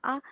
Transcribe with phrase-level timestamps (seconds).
[0.00, 0.22] 啊。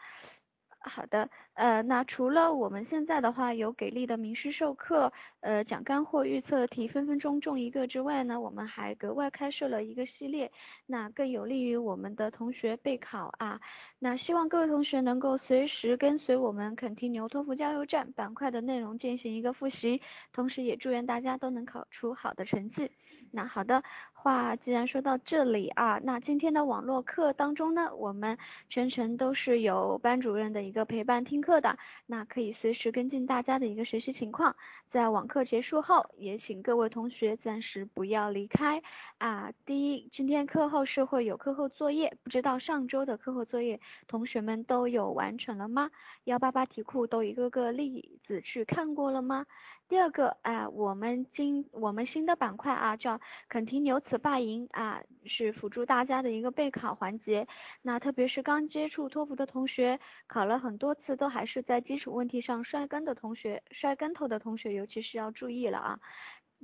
[0.80, 10.52] 好的，呃，那除了我们现在的话有给力的名师授课，呃，讲干货、预测题，分分钟中一个之外呢，我们还格外开设了一个系列，
[10.86, 13.60] 那更有利于我们的同学备考啊。
[13.98, 20.00] 那希望各位同学能够随时跟随我们肯提牛托福加油站板块的内容进行一个复习，
[20.32, 22.92] 同时也祝愿大家都能考出好的成绩。
[23.30, 23.82] 那好的
[24.20, 28.36] 话，既然说到这里啊，那今天的网络课当中呢，我们
[28.68, 34.56] 全程都是有班主任的一个陪伴听课的，那可以随时跟进大家的一个学习情况。
[34.90, 38.82] 在网课结束后，也请各位同学暂时不要离开
[39.18, 39.52] 啊。
[39.64, 45.90] 第一，今天课后是会有课后作业，不知道上周的课后作业同学们都有完成了吗？
[46.24, 49.46] 幺八八题库都一个个例子去看过了吗？
[49.88, 57.48] 第二个啊，我们今我们新的板块啊，叫肯提牛词霸赢啊，是辅助大家的一个备考环节。
[57.80, 66.00] 那特别是刚接触托福的同学，考了很多次都还是在基础问题上摔跟的同学，摔跟头的同学，尤其是要注意了啊。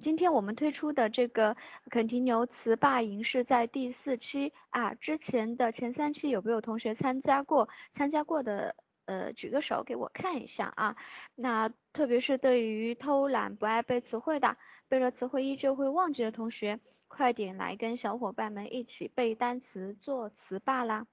[0.02, 1.56] 今天我们推出的这个
[1.88, 7.70] 肯提牛词霸营是在第四期啊，之前的前三期有没有同学参加过？
[7.94, 8.76] 参加过的。
[9.06, 10.96] 呃，举个手给我看一下啊。
[11.34, 14.56] 那特别是对于偷懒不爱背词汇的，
[14.88, 21.06] 背了词汇依旧会忘记的同学，快点来跟小伙伴们一起背单词、做词霸啦。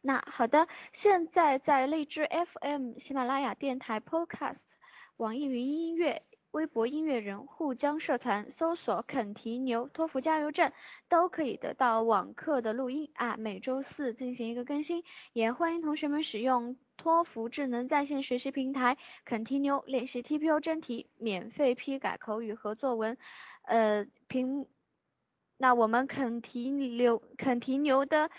[0.00, 4.58] 那好的，现在在荔枝 FM、喜马拉雅电台 Podcast、
[5.16, 6.22] 网易云音乐。
[6.52, 10.74] 微博音乐人沪江社团搜索肯提牛托福加油站，
[11.08, 23.16] 都可以得到网课的录音啊，每周四进行一个更新，也欢迎同学们使用托福智能在线学习平台肯提牛练习 TPO 真题，免费批改口语和作文。
[23.62, 24.66] 呃，平，
[25.56, 28.30] 那我们肯提牛肯提牛的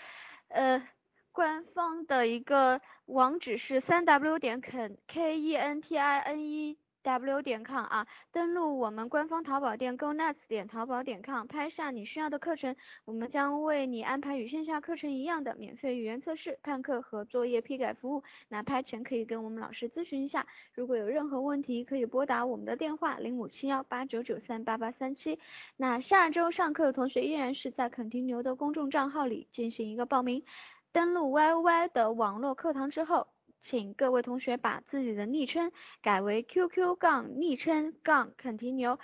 [0.46, 0.86] 呃
[1.32, 6.78] 官方的一个网址是三 w 点肯 k e n t i n e。
[7.04, 12.74] W 点 com 啊，登录我们官方淘宝店 go nuts 点淘宝点 com，拍下你需要的课程，
[13.04, 18.22] 我们将为你安排与线下课程一样的免费语言测试、判课和作业批改服务。
[18.48, 25.38] 那拍前可以跟我们老师咨询一下，如果有任何问题可以拨打我们的电话零五七幺八九九三八八三七。
[25.76, 30.42] 那下周上课的同学依然是在肯定牛的公众账号里进行一个报名，
[30.90, 33.33] 登录 yy 的网络课堂之后。
[33.64, 38.98] 请各位同学把自己的昵称改为 QQ 杠昵称杠肯提牛，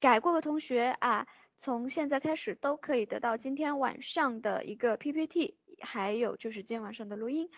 [0.00, 1.28] 改过的同学啊，
[1.58, 7.48] 从现在开始都可以得到今天晚上的一个 PPT，还有就是今天晚上的录音。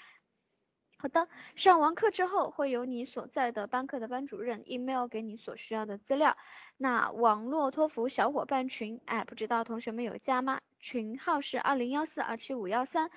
[0.99, 1.27] 好的，
[1.57, 6.37] 上完课之后会有你所在的班课的班主任 email 给你所需要的资料。
[6.77, 10.61] 那网络托福小伙伴群，哎，不知道同学们有加吗？
[10.79, 13.11] 群号是二零幺四二七五幺三。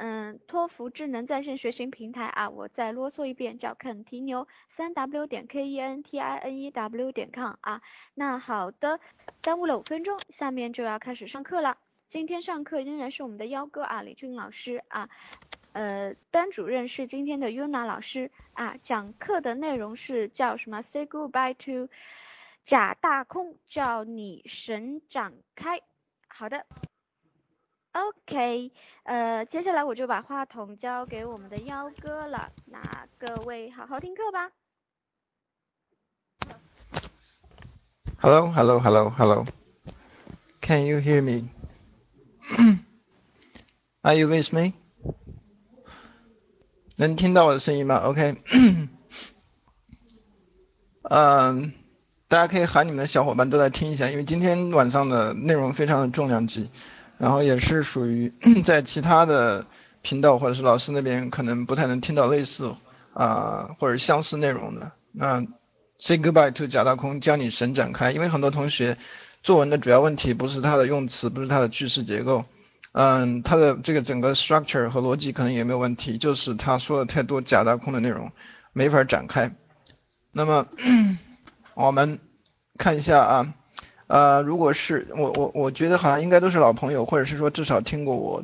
[0.00, 7.82] 嗯，托福智能在线学习平台啊，我再啰嗦一遍，叫肯提牛，三 w 点 k e n t i n e w 点 com 啊。
[8.14, 9.00] 那好的，
[9.42, 11.78] 耽误了五分钟，下面就要开始上课了。
[12.06, 15.08] 今天上课仍然是我们的幺哥啊，李俊老师啊，
[15.72, 21.92] 呃，班主任是今天的 Yuna 老师啊，讲课的内容是叫什么？Say goodbye to
[22.64, 25.80] 假大空，叫你神展开。
[26.28, 26.66] 好的。
[27.98, 28.70] OK，
[29.02, 32.80] 呃，接下来我就把话筒交给我们的幺哥了，那
[33.18, 34.52] 各位好好听课吧。
[38.20, 39.44] Hello, hello, hello, hello.
[40.60, 41.48] Can you hear me?
[44.02, 44.74] Are you with me?
[46.94, 48.36] 能听到我的声音吗？OK。
[51.02, 51.72] 嗯，
[52.28, 56.70] 大家可以喊你们的小伙伴都来听一下，因为今天晚上的内容非常的重量级。
[57.18, 58.32] 然后也是属于
[58.64, 59.66] 在其他的
[60.02, 62.74] 频道或者是老师那边可能不太能听到类似
[63.12, 64.92] 啊或者相似内容的。
[65.12, 65.44] 那
[65.98, 68.96] say goodbye to 假大空将你神展开，因为很多同学
[69.42, 72.44] 作文的主要问题不是它的用词，不是它的句式结构，
[72.92, 78.30] 嗯，它的这个整个 structure 和逻辑可能也没有问题，就是他说的太多假大空的内容
[78.72, 79.52] 没法展开。
[80.30, 80.68] 那么
[81.74, 82.20] 我们
[82.78, 83.54] 看一下啊。
[84.08, 88.42] 呃，如果是我我我觉得好像应该都是老朋友，或者是说至少听过我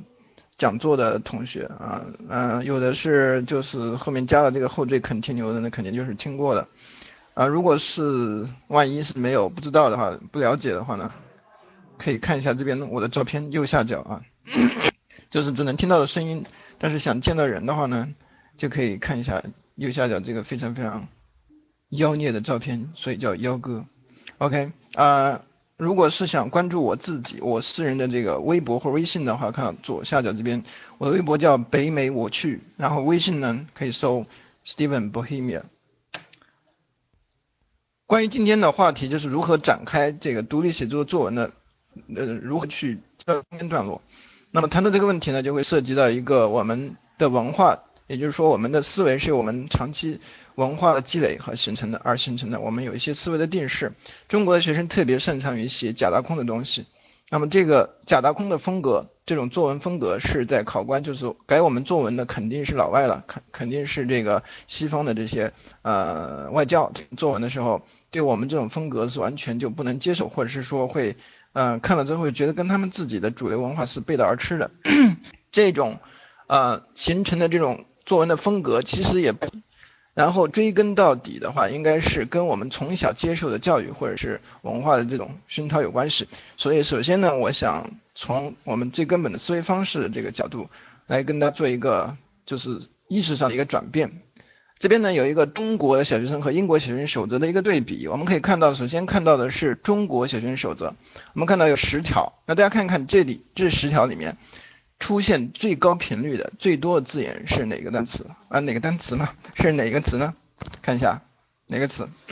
[0.58, 6.68] 讲座的同学啊，嗯，有的是就是后面加了这个后缀 continue 的，那肯定就是听过的
[7.32, 7.46] 啊。
[7.46, 11.10] 如果是万一是没有不知道的话，不了解的话呢，
[11.96, 14.20] 可以看一下这边我的照片右下角啊，
[15.30, 16.44] 就是只能听到的声音，
[16.78, 18.14] 但是想见到人的话呢，
[18.58, 19.42] 就可以看一下
[19.76, 21.08] 右下角这个非常非常
[21.88, 23.86] 妖孽的照片，所以叫妖哥。
[24.36, 25.40] OK 啊。
[25.76, 30.64] 如果是想关注我自己，我私人的这个微博或微信的话，看左下角这边，
[30.98, 34.24] 我的微博叫北美我去，然后微信呢可以搜
[34.64, 35.62] Steven Bohemia。
[38.06, 41.50] 关于今天的话题就是如何展开这个独立写作作文的，
[42.14, 44.00] 呃，如何去中间段落。
[44.52, 50.20] 那么谈到这个问题呢，就会涉及到一个我们的文化，也就是说我们的思维是我们长期
[50.54, 52.60] 文化的积累和形成的而形成的。
[52.60, 53.92] 我们有一些思维的定式。
[54.28, 56.86] 中国的学生特别擅长于写假大空的东西。
[57.30, 65.52] 那么这个假大空的风格，这种作文风格是在考官就是改我们作文的肯定是老外了，肯肯定是这个西方的这些
[65.82, 71.16] 呃外教作文的时候，对我们这种风格是完全就不能接受，或者是说会
[71.54, 74.70] 嗯看了之后觉得跟他们自己的主流文化是背道而驰的。
[75.50, 75.98] 这种
[76.46, 79.34] 呃形成的这种作文的风格，其实也。
[80.14, 86.28] 然后追根到底的话，应该是跟我们从小接受的教育或者是文化的这种熏陶有关系。
[86.56, 90.70] 所以首先呢，我想从我们最根本的思维方式的这个角度
[91.08, 92.16] 来跟大家做一个
[92.46, 94.22] 就是意识上的一个转变。
[94.78, 100.94] 这边呢有一个中国的小学生和英国小学生守则的一个对比，我们可以看到，首先看到的是中国小学生守则，
[101.32, 104.36] 我们看到有十条，那大家看看这里这十条里面。
[104.98, 108.60] 出现最高频率的最多的字眼是哪个单词啊？
[108.60, 109.28] 哪个单词呢？
[109.56, 110.34] 是哪个词呢？
[110.80, 111.22] 看一下
[111.66, 112.08] 哪个词？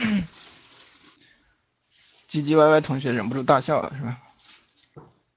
[2.29, 4.17] 唧唧歪歪同学忍不住大笑了，是吧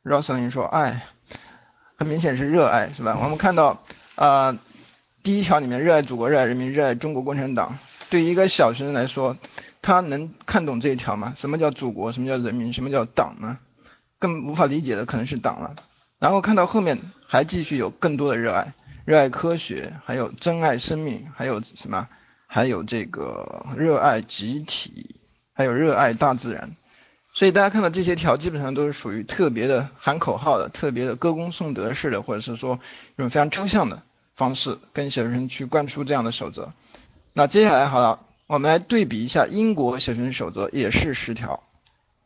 [0.02, 1.04] ？Roslin 说爱，
[1.98, 3.18] 很明显是热爱，是吧？
[3.22, 3.82] 我们看到
[4.14, 4.58] 啊，
[5.22, 7.78] 第一条里面热爱祖国、热爱人民、热爱中国共产党。
[8.08, 9.36] 对于一个小学生来说，
[9.82, 11.34] 他能看懂这一条吗？
[11.36, 12.12] 什么叫祖国？
[12.12, 12.72] 什么叫人民？
[12.72, 13.58] 什么叫党呢？
[14.18, 15.76] 更无法理解的可能是党了。
[16.18, 18.72] 然后看到后面还继续有更多的热爱，
[19.04, 22.08] 热爱科学，还有珍爱生命，还有什么？
[22.46, 25.16] 还有这个热爱集体，
[25.52, 26.76] 还有热爱大自然。
[27.34, 32.80] 所以大家看到这些条基本上都是属于特别的喊口号的，特别的歌功颂德式的，或者是说
[33.16, 34.02] 一种非常抽象的
[34.34, 36.72] 方式跟小学生去灌输这样的守则。
[37.34, 41.62] 那接下来好了，我们来对比一下英国小学生守则，也是十条。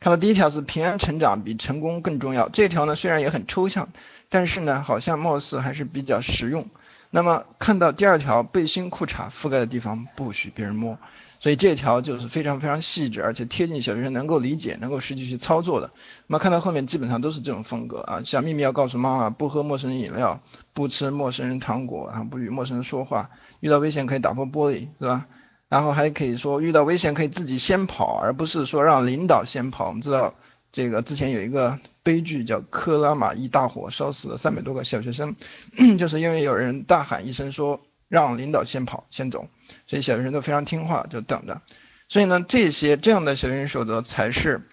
[0.01, 3.89] 看到第一条是平安成长比成功更重要，这条呢虽然也很抽象，
[4.29, 6.67] 但是呢好像貌似还是比较实用。
[7.11, 10.97] 那么看到第二条背心裤衩覆盖的地方不许别人摸，
[11.39, 15.91] 所以这条就是非常非常细致，而且贴近小学生能够理解、能够实际去操作的。
[16.25, 20.41] 那么看到后面基本上都是这种风格啊，小秘密要告诉妈妈，不喝陌生人饮料，
[20.73, 25.27] 不吃陌生人糖果，啊不与陌生人说话，遇到危险可以打破玻璃，是吧？
[25.71, 29.87] 然后还可以说遇到危险可以自己先跑，而不是说让领导先跑。
[29.87, 30.35] 我们知道
[30.73, 35.37] 这个之前有一个悲剧叫克拉玛依大火，烧死了三百多个小学生，
[35.97, 37.79] 就是因为有人大喊一声说
[38.09, 39.47] 让领导先跑先走，
[39.87, 41.61] 所以小学生都非常听话就等着。
[42.09, 44.67] 所以呢，这些这样的小学生守则才是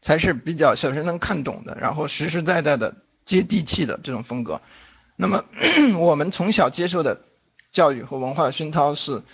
[0.00, 2.94] 才是比较小学生能看懂的，然后实实在在的
[3.24, 4.60] 接地气的这种风格。
[5.16, 5.44] 那么
[5.98, 7.22] 我们从小接受的
[7.72, 9.24] 教育和文化的熏陶是。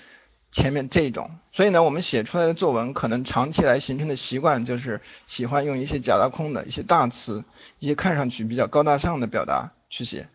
[0.50, 7.44] 前面这种，所以呢，我们写出来的作文可能长期来形成的习惯就是喜欢用一些假大空的一些大词，
[7.78, 10.28] 一些看上去比较高大上的表达去写，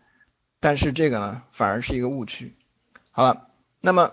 [0.60, 2.54] 但是这个呢，反而是一个误区。
[3.10, 3.48] 好了，
[3.80, 4.12] 那么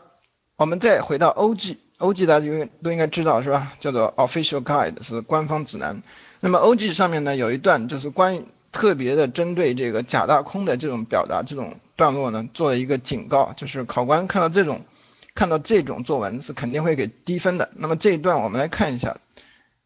[0.57, 3.73] 我们再回到 OG，OG 大家应都应该知道是吧？
[3.79, 6.01] 叫做 Official Guide 是官方指南。
[6.39, 14.81] 那么 OG 上面呢有一段就是关于特别的针对这个假大空的这种表达这种段落呢做了一个警告，就是考官看到这种。
[15.34, 17.70] 看到这种作文是肯定会给低分的。
[17.76, 19.18] 那么这一段我们来看一下，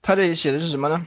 [0.03, 1.07] 他这里写的是什么呢？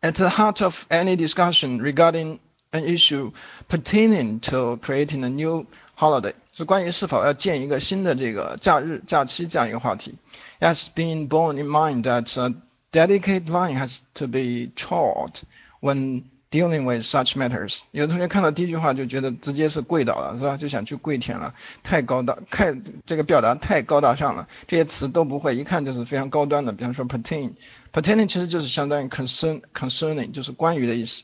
[0.00, 2.38] At the heart of any discussion regarding
[2.72, 3.32] an issue
[3.68, 5.66] pertaining to creating a new
[5.96, 10.16] holiday，是关于是否要建一个新的这个假日假期这样一个话题。
[10.60, 12.54] Has been borne in mind that a
[12.92, 15.40] delicate line has to be trod
[15.80, 20.57] when Dealing with such matters，有的同学看到第一句话就觉得直接是跪倒了，是吧？
[20.57, 21.53] 就想去跪舔了，
[21.83, 22.75] 太高大，太
[23.05, 26.73] 这个表达太高大上了，这些词都不会，一看就是非常高端的。
[26.73, 31.21] 比方说 pertaining，pertaining 其实就是相当于 concern，concerning 就是关于的意思。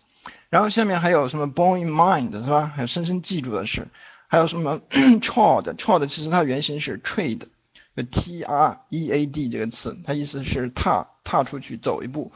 [0.52, 2.72] 然后下面还有什么 born in mind，是吧？
[2.76, 3.88] 还有深深记住的事，
[4.28, 12.32] 还有什么 trod，trod 其实它原型是 trade，t r e a d 这个词，它意思是踏，踏出去走一步。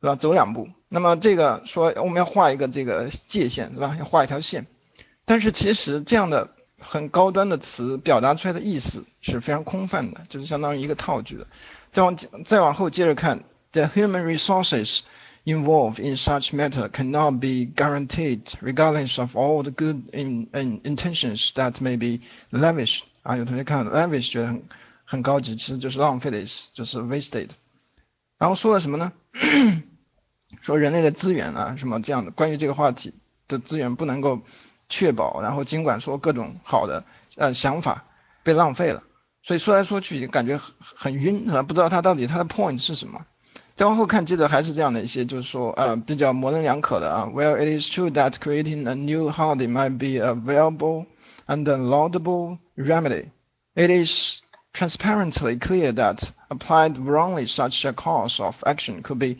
[0.00, 0.14] 是吧？
[0.14, 3.96] 走两步，那么这个说我们要画一个这个界限，是吧？
[3.98, 4.66] 要画一条线。
[5.24, 11.46] 但是其实这样的很高端的词表达出来的意思是非常空泛的，就是相当于一个套句的。
[11.90, 15.00] 再往再往后接着看，the human resources
[15.44, 21.50] involved in such matter cannot be guaranteed regardless of all the good in in intentions
[21.54, 22.24] that may be
[22.56, 23.00] lavish。
[23.22, 24.62] 啊，有同学看 lavish 觉得很
[25.04, 27.48] 很高级，其实就是浪费的意思，就是 wasted。
[28.38, 29.12] 然后说了什么呢？
[30.60, 33.14] 说人类的资源啊什么这样的，关于这个话题
[33.46, 34.40] 的资源不能够
[34.88, 37.04] 确保，然后尽管说各种好的
[37.36, 38.04] 呃想法
[38.42, 39.02] 被浪费了，
[39.42, 41.62] 所以说来说去感觉很晕是吧？
[41.62, 43.26] 不知道他到底他的 point 是什么。
[43.76, 47.30] 再往后看，接着还是这样的一些，就是说呃比较模棱两可的啊。
[47.32, 51.06] Well, it is true that creating a new holiday might be a valuable
[51.46, 53.30] and a laudable remedy.
[53.76, 54.40] It is
[54.72, 59.38] transparently clear that applied wrongly, such a course of action could be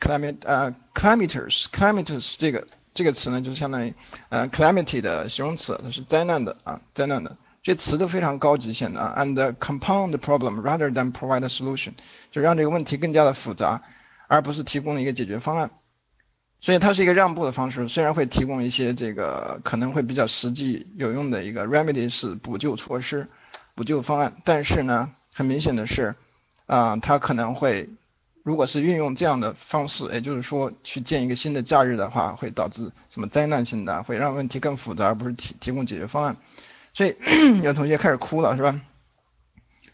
[0.00, 3.94] climate 呃 calamitous calamitous 这个这个词呢，就相当于
[4.30, 7.36] 呃 calamity 的形容词，它是灾难的啊灾难的。
[7.62, 11.92] 这词都非常高级显得啊，and compound problem rather than provide a solution，
[12.32, 13.82] 就让这个问题更加的复杂，
[14.28, 15.70] 而不是提供一个解决方案。
[16.62, 23.28] 所以它是一个让步的方式，虽然会提供一些这个可能会比较实际有用的一个 remedy 是补救措施、
[23.74, 26.16] 补救方案，但是呢，很明显的是，
[26.64, 27.90] 啊，它可能会，
[28.42, 36.36] 如果是运用这样的方式，也就是说去建一个新的假日的话，会导致什么灾难性的，会让问题更复杂，而不是提提供解决方案。
[36.94, 37.14] 所以
[37.62, 38.80] 有同学开始哭了，是吧？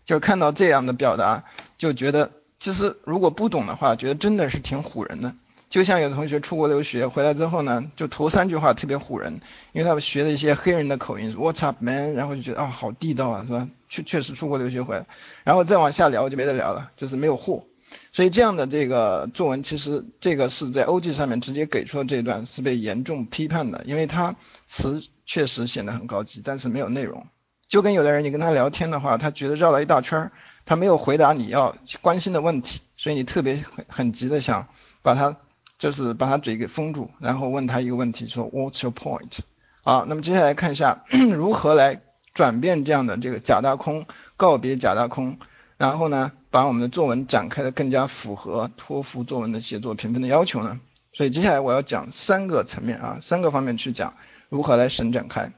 [0.04, 1.44] 就是看到这样的表达，
[1.76, 5.34] 就觉得其实如果不懂的话，觉得真的是挺唬人的。
[5.68, 9.40] 就像有的同学出国留学回来之后呢，就头三句话特别唬人，
[9.72, 12.14] 因为他们学了一些黑人的口音，What's up man？
[12.14, 13.68] 然后就觉得啊好地道啊，是吧？
[13.88, 15.04] 确确实出国留学回来，
[15.42, 17.64] 然后再往下聊就没得聊了，就是没有货。
[18.12, 24.36] 所以这样的这个作文，其实这个是在 OG 上面直接给出了这一段是被严重批判的，因为它
[24.66, 27.26] 词确实显得很高级，但是没有内容。
[27.68, 30.32] 就跟有的人你跟他聊天的话，他觉得绕了一大圈儿，
[30.64, 34.68] 他没有回答你要关心的问题，所以你特别很很急的想
[35.02, 35.36] 把他。
[35.78, 39.40] 就是把他嘴给封住，然后问他一个问题，说 What's your point？
[39.82, 41.04] 好，那么接下来看一下
[41.36, 42.00] 如何来
[42.32, 44.06] 转变这样的这个假大空，
[44.38, 45.36] 告别假大空，
[45.76, 50.80] 然后呢，把我们的作文展开的更加符合托福作文的写作评分的要求呢？
[51.12, 54.14] 所以接下来我要讲三个层面啊，三个方面去讲
[54.48, 55.52] 如何来神展开，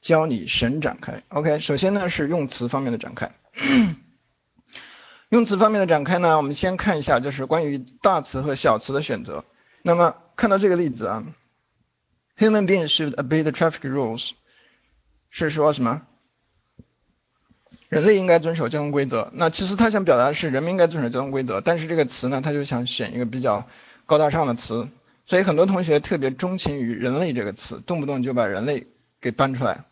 [0.00, 1.22] 教你神展开。
[1.28, 3.30] OK，首先呢是用词方面的展开。
[5.28, 9.44] 用词方面的展开呢，我们先看一下就是关于大词和小词的选择。
[9.82, 11.26] 那么看到这个例子啊
[12.38, 14.30] ，Human beings should obey the traffic rules，
[15.28, 16.06] 是说什么？
[17.88, 19.30] 人类应该遵守交通规则。
[19.34, 23.66] 那其实他想表达的是人们应该遵守交通规则，但是这个词呢，他就想选一个比较
[24.06, 24.88] 高大上的词，
[25.26, 28.86] 所以很多同学特别钟情于人类这个词，动不动就把人类
[29.20, 29.84] 给搬出来。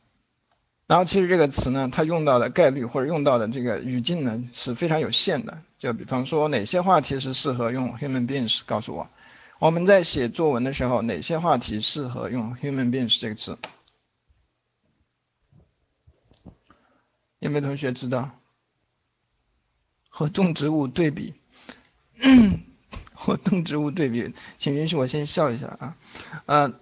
[0.87, 5.59] 然后其实这个词呢，它用到的概率或者用到的这个语境呢是非常有限的。
[5.79, 9.09] 就比方说哪些话题是适合用 human beings，告诉我。
[9.59, 13.59] 我们在写作文的时候，哪些话题适合用 human beings 这个词？
[17.47, 18.31] 有没有同学知道？
[20.09, 21.35] 和动植物对比，
[23.12, 25.97] 和动植物对比，请允许我先笑一下啊。
[26.47, 26.75] 嗯，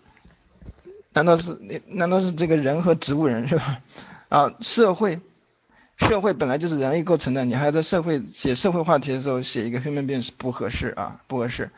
[1.12, 3.82] 难道是难道是这个人和植物人是吧？
[4.28, 5.20] 啊，社会，
[5.96, 11.70] 社会本来就是人类构成的，你还要在社会写社会话题的时候写一个 human beings 不合适啊，不合适。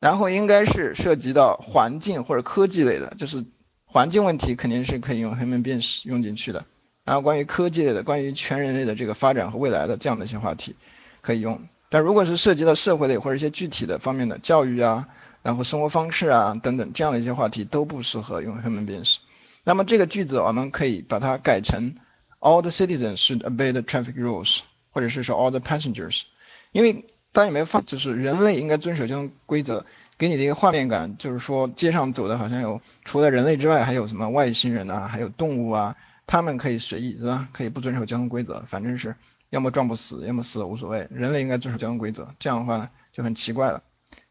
[0.00, 3.44] 然后应该是涉及到环境或者科技类的，就是
[3.84, 6.64] 环境问题肯定是可以用 human beings 用进去的。
[7.06, 10.76] 然后关于科技类的，关于全人类的这个发展和未来的这样的一些话题
[11.22, 11.62] 可以用。
[11.88, 15.08] 但如果是涉及到社会类或者一些具体的方面的教育啊，
[15.42, 19.16] 然后生活方式啊等等这样的一些话题都不适合用 human beings。
[19.64, 21.94] 那么这个句子我们可以把它改成
[22.40, 24.58] all the citizens should obey the traffic rules，
[24.90, 26.24] 或者是说 all the passengers，
[26.72, 27.06] 因为。
[27.32, 29.84] 大家有没有发，就是人类应该遵守交通规则，
[30.16, 35.96] 给你的一个画面感，就是说街上走的好像有除了人类之外，还有什么外星人啊，还有动物啊，
[36.26, 37.48] 他们可以随意是吧？
[37.52, 39.14] 可以不遵守交通规则，反正是
[39.50, 41.06] 要么撞不死，要么死了无所谓。
[41.10, 43.82] 人类应该遵守交通规则，这样的话呢就很奇怪了。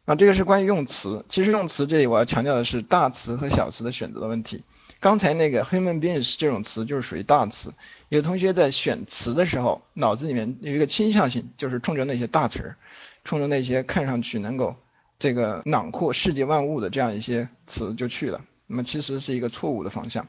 [0.04, 4.62] 那这个是关于用词，其实用词这里我要强调的是大词和小词的选择的问题。
[5.00, 7.72] 刚才那个 human beings 这种词就是属于大词，
[8.08, 12.76] 有同学在选词的时候，脑子里面有一个倾向性，就是冲着那些大词儿，
[13.24, 14.76] 冲着那些看上去能够
[15.18, 18.42] 这个囊括世界万物的这样一些词就去了。
[18.66, 20.28] 那么其实是一个错误的方向。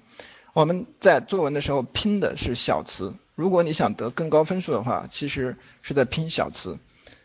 [0.57, 6.79] 我们在作文的时候拼的是小词，如果你想得更高分数的话，其实是在拼小词。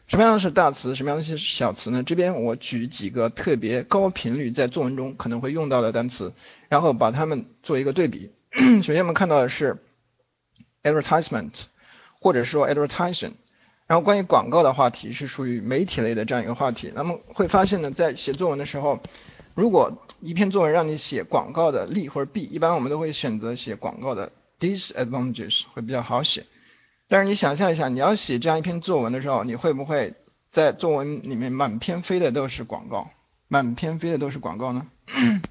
[0.07, 2.03] 什么样的是大词，什么样的是小词呢？
[2.03, 6.35] 这边我举几个特别高频率在作文中可能会用到的单词，
[6.69, 8.33] 然后把它们做一个对比。
[8.85, 9.79] 首先我们看到的是
[10.83, 11.63] advertisement，
[12.21, 13.33] 或者说 advertising。
[13.87, 16.93] 然后关于广告的话题是属于媒体类的这样一个话题。
[16.95, 19.01] 那么会发现呢，在写作文的时候，
[19.55, 26.47] 如果一篇作文让你写广告的利或者弊，一般我们都会选择写广告的 disadvantages 会比较好写。
[27.09, 30.15] 但是你想象一下，你要写这样一篇作文的时候，你会不会
[30.51, 33.11] 在作文里面满篇飞的都是广告？
[33.49, 34.87] 满篇飞的都是广告呢？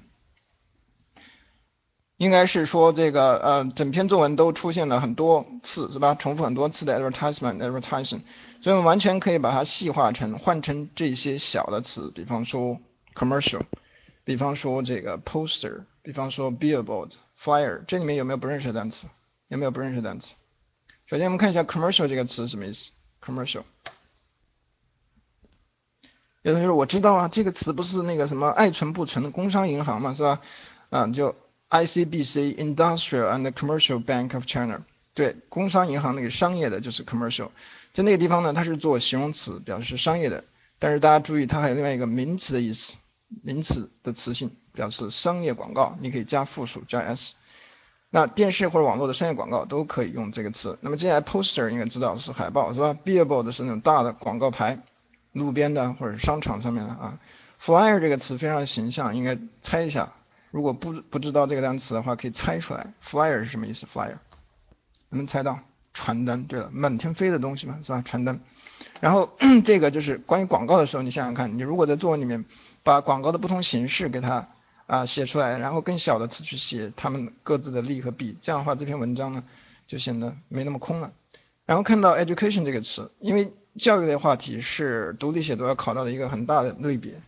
[2.16, 6.14] 应该是说这个呃，整篇作文都出现了很多次，是吧？
[6.14, 8.20] 重复很多次的 advertisement，advertising，
[8.60, 12.78] 所以我们完全可以把它细化成换成这些小的词，比方说
[13.14, 13.62] commercial，
[14.24, 19.06] 比方说这个 poster，比方说 billboard，flyer，这里面有没有不认识的单词？
[19.48, 20.34] 有没有不认识的单词？
[21.06, 22.90] 首先我们看一下 commercial 这个词什么意思
[23.24, 23.64] ？commercial，
[26.42, 30.40] 有同学说我知道啊，这个词不是那个什么爱存不存的工商银行嘛，是吧？
[30.90, 31.34] 啊，就。
[31.72, 37.48] ICBC Industrial and Commercial Bank of China，对，工商银行那个商业的就是 commercial，
[37.94, 40.44] 在那个地方呢，它是做形容词，表示商业的。
[40.78, 42.96] 但是大家注意，它还有另外一个名词的意思，
[43.42, 47.34] 名词的词性表示商业广告，你可以加复数加 s。
[48.10, 50.78] 那电视或者网络的商业广告都可以用这个词。
[50.82, 54.78] 那么接下来 poster 应该知道是海报是吧？billboard 是那种大的广告牌，
[55.32, 57.18] 路边的或者商场上面的啊。
[57.58, 60.12] flyer 这个词非常形象，应该猜一下。
[60.50, 64.18] 如果不不知道这个单词的话，可以猜出来，flyer 是什么意思？flyer
[65.08, 65.58] 能猜到？
[65.94, 66.44] 传单。
[66.44, 68.02] 对了，满天飞的东西嘛，是吧？
[68.02, 68.40] 传单。
[69.00, 69.30] 然后
[69.64, 72.44] 这个就是关于广告的时候，你想想看，你如果在作文里面
[72.82, 74.48] 把广告的不同形式给它
[74.86, 79.44] 啊写出来，然后更小的词去写它们各自的利和弊，这样的话这篇文章呢
[79.86, 81.12] 就显得没那么空了。
[81.64, 87.22] 然后看到 education 这个词，因为教育类话题是独立写作要考到的一个很大的类别。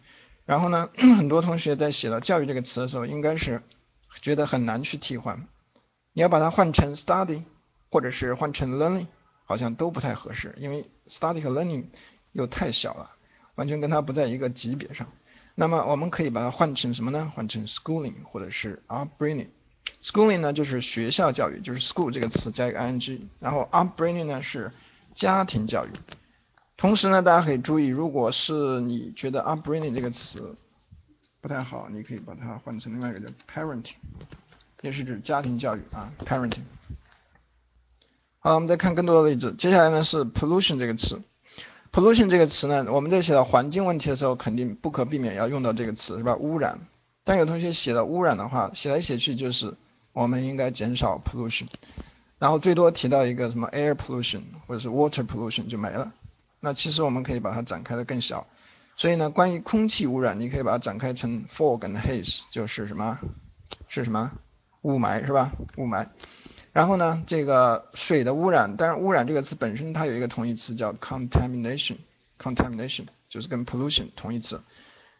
[0.44, 3.62] 然后呢， 很多同学在写到教育这个词的时候，应该是
[4.20, 5.46] 觉得很难去替换。
[6.12, 7.44] 你要把它换成 study，
[7.90, 9.06] 或者是换成 learning，
[9.46, 11.86] 好像都不太合适，因为 study 和 learning
[12.32, 13.12] 又太小了，
[13.54, 15.06] 完全跟它不在一个级别上。
[15.54, 17.32] 那么我们可以把它换成什么呢？
[17.34, 19.48] 换成 schooling 或者是 upbringing。
[20.02, 24.72] schooling 呢就是学校教育，就是 school 这个词加一个 ing，然后 upbringing 呢是
[25.14, 25.90] 家庭教育。
[26.76, 30.56] 同时呢，大家可以注意，如果是你觉得 upbringing 这个词
[31.40, 33.92] 不太好，你可以把它换成另外一个叫 parenting，
[34.82, 36.64] 也是指家庭教育啊，parenting。
[38.40, 39.54] 好，我们再看更多的例子。
[39.56, 41.22] 接下来呢是 pollution 这个词
[41.94, 46.34] ，pollution 这个词呢，我们在写到环境问题的时候，肯定不可避免要用到这个词，是吧？
[46.34, 46.80] 污染。
[47.22, 49.74] 但有同学写到污染的话，写来写去就是
[50.12, 51.68] 我们应该减少 pollution，
[52.38, 56.12] 然后最多提到一个什么 air pollution 或者是 water pollution 就没了。
[56.60, 58.46] 那其实我们可以把它展开的更小，
[58.96, 63.18] 所以呢，关于空气污染，你可以把它展开成 fog and haze，就是什么？
[63.88, 64.32] 是什么？
[64.82, 65.52] 雾霾是吧？
[65.78, 66.08] 雾霾。
[66.74, 74.60] 然后呢，这个水的污染，但是污染这个词本身它有一个同义词叫 contamination，contamination 就是跟 pollution 同义词。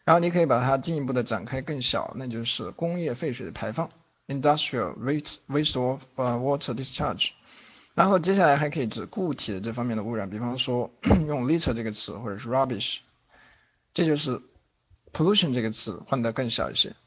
[0.03, 3.89] 然后你可以把它进一步的展开更小，那就是工业废水的排放
[4.27, 7.29] ，industrial waste waste of water discharge。
[7.93, 10.91] 然后接下来还可以指固体的这方面的污染，比方说
[11.25, 12.97] 用 litter 这个词或者是 rubbish，
[13.93, 14.41] 这就是
[15.13, 16.97] pollution 这个词换得更小一些。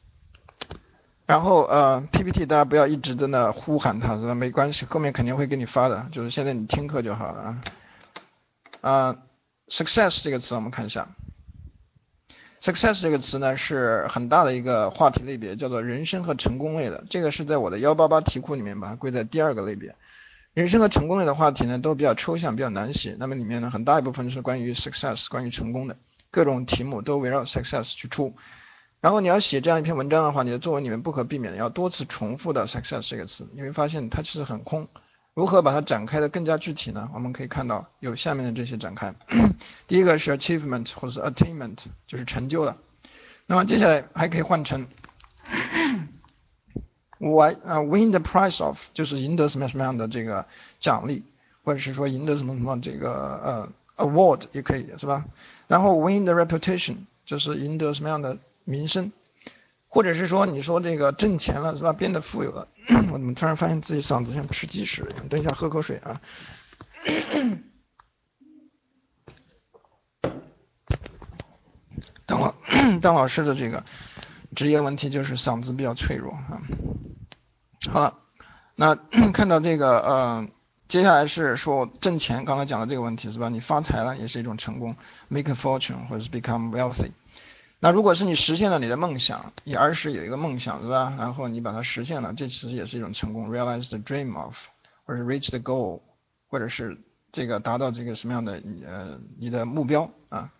[1.29, 4.33] 然后呃 PPT 大家不要一直在那呼喊他是吧？
[4.33, 7.63] 没关系，后面肯定会给你发的，就是现在你听课就好了啊。
[8.81, 9.15] 啊
[9.67, 11.07] ，success 这个词我们看一下
[12.59, 19.93] ，success 这个词呢是很大的一个话题类别，叫做人生和成功类的，这个是在我的幺八八题库里面把它归在第二个类别。
[20.55, 23.15] 人生和成功类的话题呢，都比较抽象，比较难写。
[23.19, 25.95] 那么里面呢，很大一部分是关于 success，关于成功的，
[26.31, 28.33] 各种题目都围绕 success 去出。
[29.01, 34.87] 然后你要写这样一篇文章的话，你的作文里面不可避免的要多次重复的 success 这个词，你会发现它其实很空。
[35.35, 37.09] 如何把它展开的更加具体呢？
[37.13, 39.15] 我们可以看到有下面的这些展开。
[39.87, 42.75] 第一个是 achievement 或者是 attainment，就是成就了。
[43.45, 44.87] 那么接下来还可以换成。
[47.19, 50.45] 我啊，win the prize of 就是赢得什么什么样的这个
[50.79, 51.23] 奖励，
[51.63, 55.25] 或者是说赢得什么什么这个呃 award 也可以是吧？
[55.67, 59.11] 然后 win the reputation 就是赢得什么样的民生，
[59.87, 61.93] 或者是说你说这个挣钱了是吧？
[61.93, 62.67] 变得富有了，
[63.11, 65.27] 我怎么突然发现自己嗓子像吃鸡屎一样？
[65.27, 66.21] 等一下喝口水啊。
[72.25, 72.53] 当老
[73.01, 73.83] 当老师的这个
[74.55, 76.61] 职业问题就是嗓子比较脆弱啊。
[77.89, 78.19] 好了，
[78.75, 78.95] 那
[79.33, 80.47] 看到这个，呃，
[80.87, 83.49] 接下来是说挣钱，刚才讲的这个问题是吧？
[83.49, 84.95] 你发财了也是一种成功
[85.27, 87.11] ，make a fortune 或者是 become wealthy。
[87.81, 91.15] 那如果是你实现了你的梦想，你儿时有一个梦想是吧？
[91.17, 94.55] 然后你把它实现了，这其实也是一种成功，realize the dream of，
[95.05, 96.01] 或者 reach the goal，
[96.47, 96.97] 或者是
[97.31, 100.51] 这个达到这个什么样的呃你的目标啊？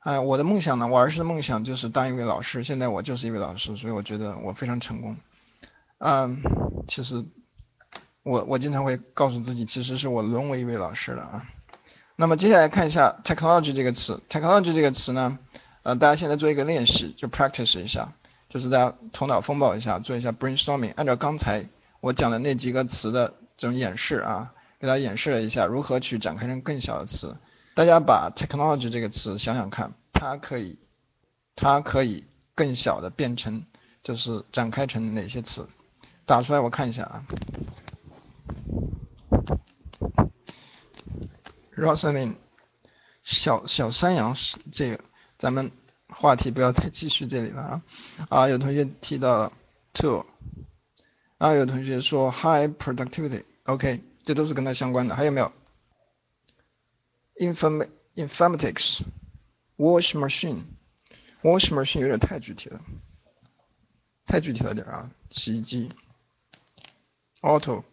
[0.00, 5.16] 哎，我的梦想呢，我儿时的梦想就是当一位老师，现在我就是一位老师，所以我觉得我非常成功。
[5.98, 6.42] 嗯，
[6.88, 7.24] 其实
[8.22, 11.46] 我我经常会告诉自己，其实是我沦为一位老师了啊。
[12.16, 15.38] 那么接下来看一下 technology 这个词，technology 这个词呢，
[15.86, 18.12] 呃，大家现在做一个练习，就 practice 一下，
[18.48, 21.64] 就是大家头脑风暴一下，做一下 brainstorming，按照刚才
[22.00, 27.36] 我讲的那几个词的这种演示啊，给大家演示了一下如何去展开成更小的词。
[27.76, 30.76] 大家把 technology 这个词想想看，它可以，
[31.54, 32.24] 它可以
[32.56, 33.64] 更小的变成，
[34.02, 35.68] 就是展开成哪些词？
[36.24, 37.22] 打出来我看一下啊。
[41.76, 42.34] Rosalind，
[43.22, 45.04] 小小山羊是这个，
[45.38, 45.70] 咱们
[46.08, 47.82] 话题不要再继续这里了啊。
[48.28, 49.52] 啊，有同学提到了
[49.92, 50.24] tool，
[51.38, 55.14] 啊，有同学说 high productivity，OK，这都是跟它相关的。
[55.14, 55.52] 还有没有
[57.36, 62.80] ？inform informatics，wash machine，wash machine 有点太具体了，
[64.26, 65.10] 太具体了点啊。
[65.30, 65.90] 洗衣机
[67.42, 67.84] ，auto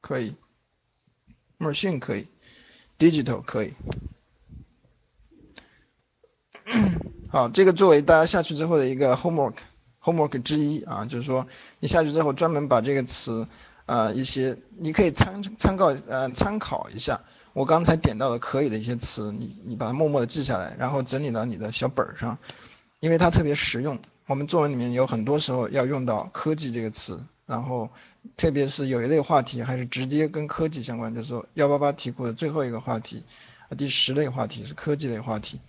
[0.00, 0.34] 可以
[1.58, 2.28] ，machine 可以。
[2.98, 3.72] Digital 可以，
[7.32, 9.54] 好，这个作为大家下去之后的一个 homework
[10.02, 11.46] homework 之一啊，就是说
[11.80, 13.48] 你下去之后专门把这个词
[13.86, 17.22] 啊一些，你可以参参考呃参考一下
[17.54, 22.36] 我刚才点到的可以的一些词，你你把它默默的记下来，然后整理到你的小本儿上，
[23.00, 23.98] 因为它特别实用。
[24.26, 27.18] 我们作文里面有很多时候要用到科技这个词。
[27.46, 27.90] 然后，
[28.36, 33.24] 特别是有一类话题还是直接跟科技相关，就是说幺八八题库的最后一个话题，
[33.68, 35.60] 啊，第十类话题是科技类话题，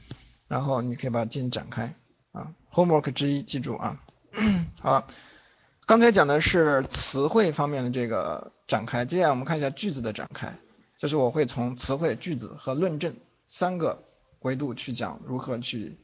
[0.53, 1.95] 然后你可以把它进行展开
[2.31, 3.99] 啊，homework 之一，记住啊。
[4.79, 5.07] 好，
[5.87, 10.55] 刚才讲的是词汇方面的这个展开，接下来我们看一下句子的展开，
[10.99, 13.15] 就是我会从词汇、句子和论证
[13.47, 14.03] 三个
[14.41, 15.97] 维度去讲如何去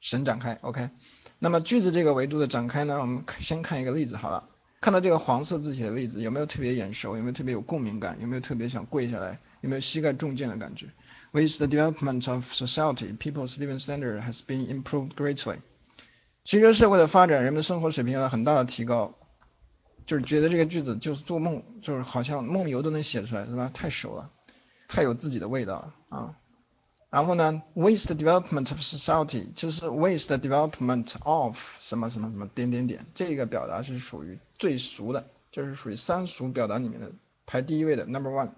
[0.00, 0.88] 神展开，OK？
[1.38, 4.48] 那么句子这个维度的展开呢，我们先看一个例子好了。
[4.80, 7.14] 看到这个黄色字体的例子，有没有特别眼熟？
[7.14, 8.18] 有没有特别有共鸣感？
[8.22, 9.38] 有没有特别想跪下来？
[9.60, 10.86] 有没有膝盖中箭的感觉
[11.32, 15.58] ？With the development of society, people's living standard has been improved greatly.
[16.44, 19.14] 随着社会的发展，人们生活水平有了很大的提高。
[20.04, 23.70] 就是觉得这个句子就是做梦，就是好像梦游都能写出来，是吧？
[23.72, 24.30] 太熟了，
[24.88, 26.36] 太有自己的味道了啊！
[27.08, 37.12] 然后呢，with the development of society，其实 with the development of 什么什么什么点点点，这个表达是属于最俗的，就是属于三俗表达里面的
[37.46, 38.50] 排第一位的 number one。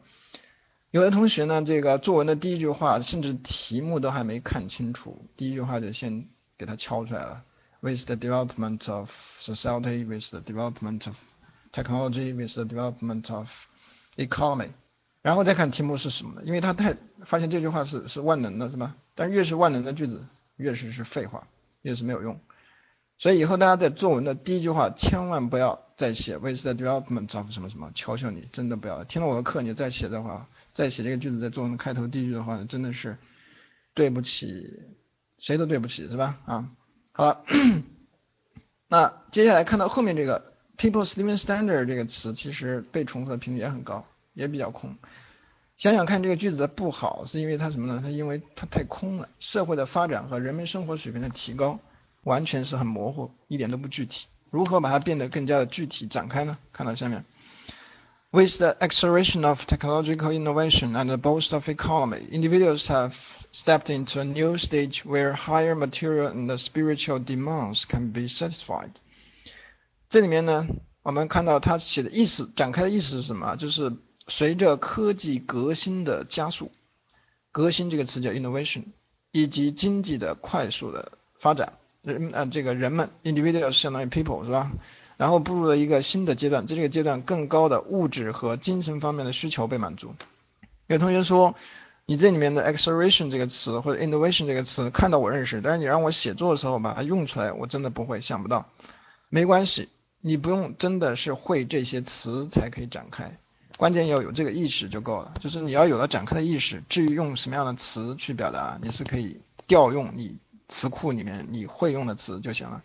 [0.94, 7.42] 有的同学呢，这个作文的第一句话，甚至题目都还没看清楚，第一句话就先给他敲出来了
[7.80, 11.16] ，with the development of society，with the development of
[11.72, 13.50] technology，with the development of
[14.16, 14.68] economy。
[15.20, 18.94] 然后再看题目是什么，因为他太发现这句话是是万能的，是吧？
[19.16, 21.48] 但越是万能的句子，越是是废话，
[21.83, 22.38] 越是没有用。
[23.18, 29.04] 所以以后大家在作文的第一句话，千万不要再写 with the development of 什么什么，求求你，真的不要。
[29.04, 33.16] 听了我的课，你再写的话，再写这个句子在作文开头第一句的话，真的是
[33.94, 34.83] 对不起，
[35.38, 36.40] 谁都对不起，是吧？
[36.46, 36.70] 啊，
[37.12, 37.44] 好了，
[38.88, 44.04] 那接下来看到后面这个 people's living standard 这个词，其实被重复的频率也很高。
[44.37, 44.96] 也比较空，
[45.76, 48.00] 想想看这个句子的不好，是因为它什么呢？
[48.02, 49.28] 它因为它太空了。
[49.38, 51.78] 社会的发展和人们生活水平的提高，
[52.24, 54.26] 完全是很模糊，一点都不具体。
[54.55, 56.57] 如何把它变得更加的具体展开呢？
[56.73, 57.25] 看到下面
[58.31, 63.14] ，With the acceleration of technological innovation and the boost of economy, individuals have
[63.53, 68.93] stepped into a new stage where higher material and spiritual demands can be satisfied。
[70.09, 70.69] 这里面呢，
[71.03, 73.57] 我们看到他写的意思，展开的意思是什么？
[73.57, 73.93] 就是。
[74.27, 76.73] 随着科技革新的加速，
[77.53, 78.85] 革新这个词叫 innovation，
[79.33, 84.71] 以及经济的快速的发展，人呃这个人们 individuals 相当于 people 是吧？
[85.17, 90.14] 然后步入了一个新的阶段，在这个阶段，更高的物质和精神方面的需求被满足。
[90.88, 91.55] 有同学说，
[92.05, 98.69] 你这里面的 acceleration 这个词或者 innovation 这个词，看到我认识，但是你让我写作的时候把它用出来，我真的不会，想不到。
[99.29, 99.88] 没关系，
[100.21, 103.38] 你不用真的是会这些词才可以展开。
[103.77, 106.83] 关键要有这个意识就够了，就是你要有了展开的意识。
[106.88, 110.37] 至于用什么样的词去表达，你是可以调用你
[110.68, 112.83] 词库里面你会用的词就行了。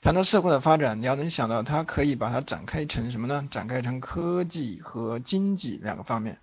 [0.00, 3.48] 谈到社会的发展，你要能想到它可以把它展开成什么呢？
[3.50, 6.38] 展开成科技和经济两个方面。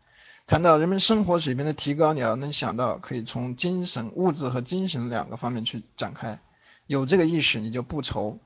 [0.48, 6.40] 谈到人们生活水平的提高，你要能想到可以从精神、物质和精神两个方面去展开。
[6.88, 8.40] 有这个意识，你就不愁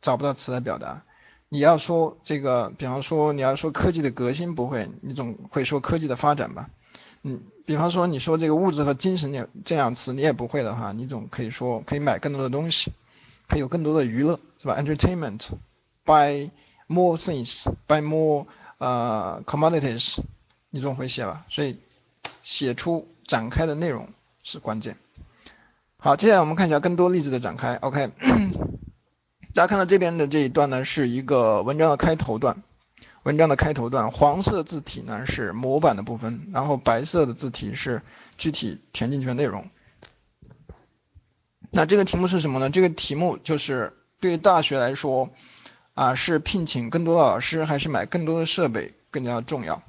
[0.00, 1.04] 找不到词来表达。
[1.50, 6.70] 你要说这个，比方说你要说科技的革新不会，你总会说科技的发展吧？
[7.24, 12.92] 嗯，比方说你说这个物质和精神这这样词你也不会的话，你总可以说可以买更多的东西，
[13.48, 16.50] 可以有更多的娱乐，是吧？Entertainment，buy
[16.88, 18.46] more things，buy more
[18.78, 20.18] 呃 commodities，
[20.70, 21.44] 你总会写吧？
[21.48, 21.78] 所以
[22.42, 24.08] 写出展开的内容
[24.42, 24.96] 是关键。
[25.98, 27.76] 好，接下来我们看一下更多例子的展开。
[27.76, 28.10] OK，
[29.54, 32.64] 大家看到这边的这一段呢，是一个文章的开头段。
[33.22, 38.02] 文章的开头段，黄色字体呢是模板的部分，然后白色的字体是
[38.36, 39.68] 具体填进去的内容。
[41.70, 42.68] 那这个题目是什么呢？
[42.68, 45.30] 这个题目就是对大学来说
[45.94, 49.82] 啊，是聘请更多的老师，还是买更多的设备更加重要？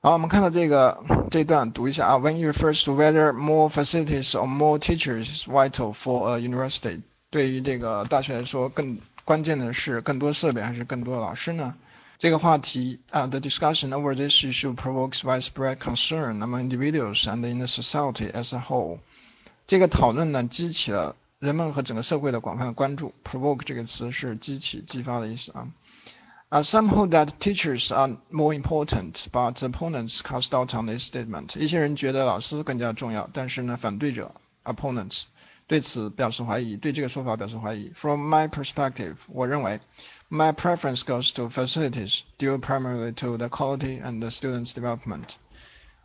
[0.00, 2.18] 好，我们看到这个这段读一下啊。
[2.18, 8.98] When it refers to whether more facilities or more teachers vital for a university，对于这个大学来说更。
[9.29, 11.75] 关键的是更多设备还是更多的老师呢？
[12.17, 18.59] 这个话题啊，the discussion over this issue provokes widespread concern among individuals and in the society as a
[18.59, 18.99] whole。
[19.67, 23.13] 这个讨论呢，激起了人们和整个社会的广泛的关注。
[23.23, 25.67] provoke 这个词是激起、激发的意思啊。
[26.47, 31.59] 啊，some hold that teachers are more important，but opponents cast doubt on this statement。
[31.59, 34.31] 一些人觉得老师更加重要，但是呢，反对者
[34.63, 35.23] opponents。
[35.70, 37.92] 对此表示怀疑，对这个说法表示怀疑。
[37.94, 39.78] From my perspective，我认为
[40.28, 45.34] ，my preference goes to facilities due primarily to the quality and the students' development。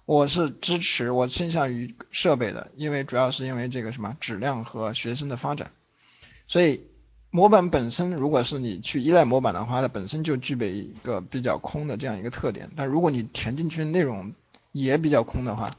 [0.05, 5.71] 我是支持，我倾向于设备的，因为主要是因为这个什么质量和学生的发展。
[6.47, 6.81] 所以
[7.31, 12.69] 模板本身，如果是你去依赖模板的话，它本身就具备一个比较空的这样一个特点。
[12.75, 14.35] 但如果你填进去内容
[14.71, 15.75] 也比较空的话，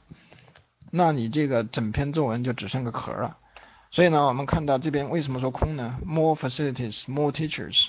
[0.91, 3.37] 那你这个整篇作文就只剩个壳了。
[3.91, 7.89] 所以呢，我们看到这边为什么说空呢？More facilities, more teachers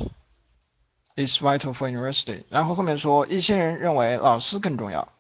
[1.15, 2.43] is vital for university。
[2.49, 5.11] 然后后面说，一些人认为老师更重要，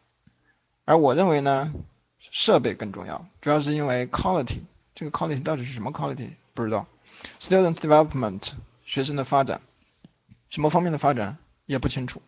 [0.85, 1.73] 而我认为呢，
[2.19, 3.27] 设备更重要。
[3.41, 4.59] 主要是因为 quality，
[4.95, 6.31] 这个 quality 到底是什么 quality？
[6.53, 6.85] 不知道。
[7.41, 8.51] Student development，
[8.85, 9.61] 学生的发展，
[10.49, 12.21] 什么方面的发展也不清楚。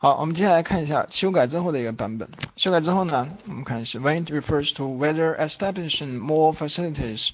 [0.00, 2.28] 好，我们接下来看一下修改之后的一个版本。
[2.54, 7.30] 修改之后呢，我们看是 when it refers to whether establishing more facilities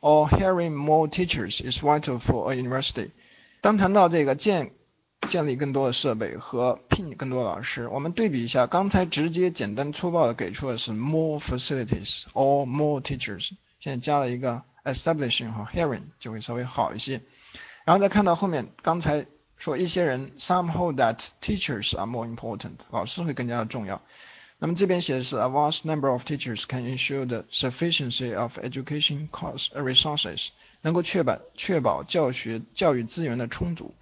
[0.00, 3.10] or hiring more teachers is vital for a university。
[3.60, 4.72] 当谈到这个建
[5.28, 17.20] 建立更多的设备和聘更多的老师，我们对比一下，刚才直接简单粗暴的给出的是 more facilities or more teachers，现在加了一个 establishing 和 hiring 就会稍微好一些。
[17.84, 19.26] 然后再看到后面，刚才。
[19.56, 24.02] 说一些人 some hold that teachers are more important，老师会更加的重要。
[24.58, 30.48] 那么这边写的是 a vast number of teachers can ensure the sufficiency of education cost resources，
[30.80, 33.94] 能够确保确保教学教育资源的充足。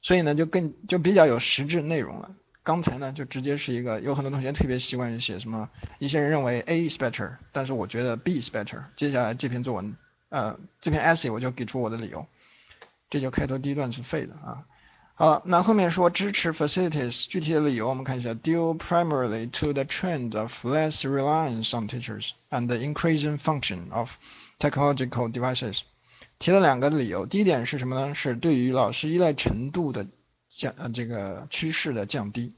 [0.00, 2.34] 所以呢，就更就比较有实质内容了。
[2.62, 8.84] 刚才呢，就直接是一个有很多同学特别习惯于写什么，一些人认为 A is better，但是我觉得 B is better。
[8.96, 9.96] 接下来这篇作文，
[10.28, 12.26] 呃，这篇 essay 我就给出我的理由，
[13.10, 14.64] 这就开头第一段是废的啊。
[15.14, 24.10] 好，那后面说支持 facilities，具体的理由我们看一下，due primarily to the trend of less reliance on teachers and the increasing function of
[24.58, 25.80] technological devices，
[26.38, 28.14] 提了两个理由，第一点是什么呢？
[28.14, 30.06] 是对于老师依赖程度的
[30.48, 32.54] 降呃这个趋势的降低，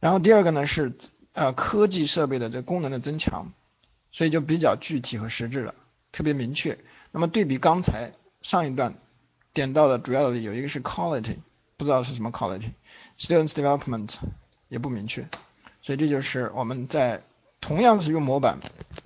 [0.00, 0.96] 然后第二个呢是
[1.34, 3.52] 呃科技设备的这功能的增强，
[4.10, 5.74] 所以就比较具体和实质了，
[6.12, 6.78] 特别明确。
[7.12, 8.94] 那么对比刚才上一段
[9.52, 11.36] 点到的主要的理由，一个是 quality。
[11.78, 14.16] 不知道是什么 quality，students development
[14.68, 15.26] 也不明确，
[15.80, 17.22] 所以这就是我们在
[17.60, 18.58] 同样是用模板，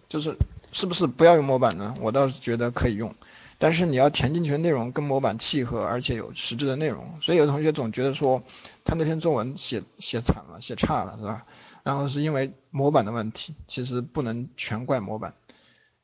[0.09, 0.37] 就是
[0.73, 1.95] 是不是不要用模板呢？
[2.01, 3.15] 我倒是觉得可以用，
[3.59, 7.19] 但是你要填进去的内容跟模板契合，而且有实质的内容。
[7.21, 8.43] 所以有同学总觉得说
[8.85, 11.45] 他那篇作文写写惨了，写差了，是吧？
[11.83, 15.35] 然后是因为模板的问题，其实不能全怪模板，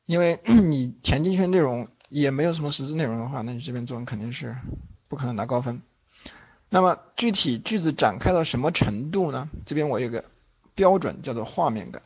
[0.05, 4.55] 因为 你填进去的内容也没有什么实质内容的话，那你这篇作文肯定是
[5.07, 5.81] 不可能拿高分。
[6.69, 9.49] 那么具体句子展开到什么程度呢？
[9.65, 10.23] 这边我有个
[10.75, 12.01] 标准叫做画面感，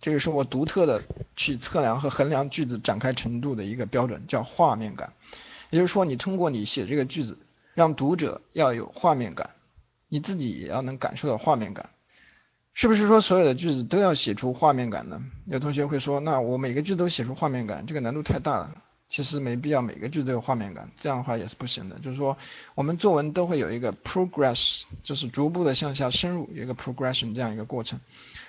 [0.00, 1.02] 这个是我独特的
[1.34, 5.12] 去测量和衡量句子展开程度的一个标准，叫画面感。
[5.70, 7.38] 也就是说，你通过你写这个句子，
[7.74, 9.50] 让读者要有画面感，
[10.08, 11.90] 你自己也要能感受到画面感。
[12.72, 15.20] 是不是说所有的句子都要写出画面感呢？
[15.46, 18.82] 有同学会说，那我每个句子都写出画面感，这个难度太大了。
[19.08, 21.96] 其实没必要每个句子都有画面感，这样的话也是不行的。
[22.00, 22.36] 就是说，
[22.74, 28.00] 我们作文都会有一个 progress，就是逐步的向下深入，有一个 progression 这样一个过程。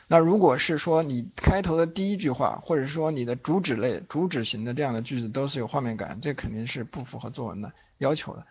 [0.08, 8.48] 那如果是说你开头的第一句话，或者说你的主旨类、主旨型的这样的句子都是有画面感，这肯定是不符合作文的要求的。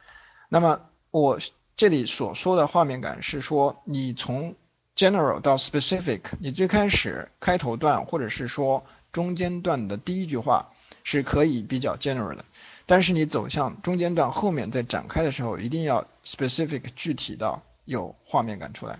[0.49, 1.41] 那么我
[1.77, 4.55] 这里所说的画面感是说，你从
[4.95, 10.71] general 到 specific，你最开始开头段或者是说中间段的第一句话。
[11.09, 12.45] 是可以比较 general 的，
[12.85, 18.99] 但是你走向中间段后面再展开的时候，一定要 specific 具体到有画面感出来。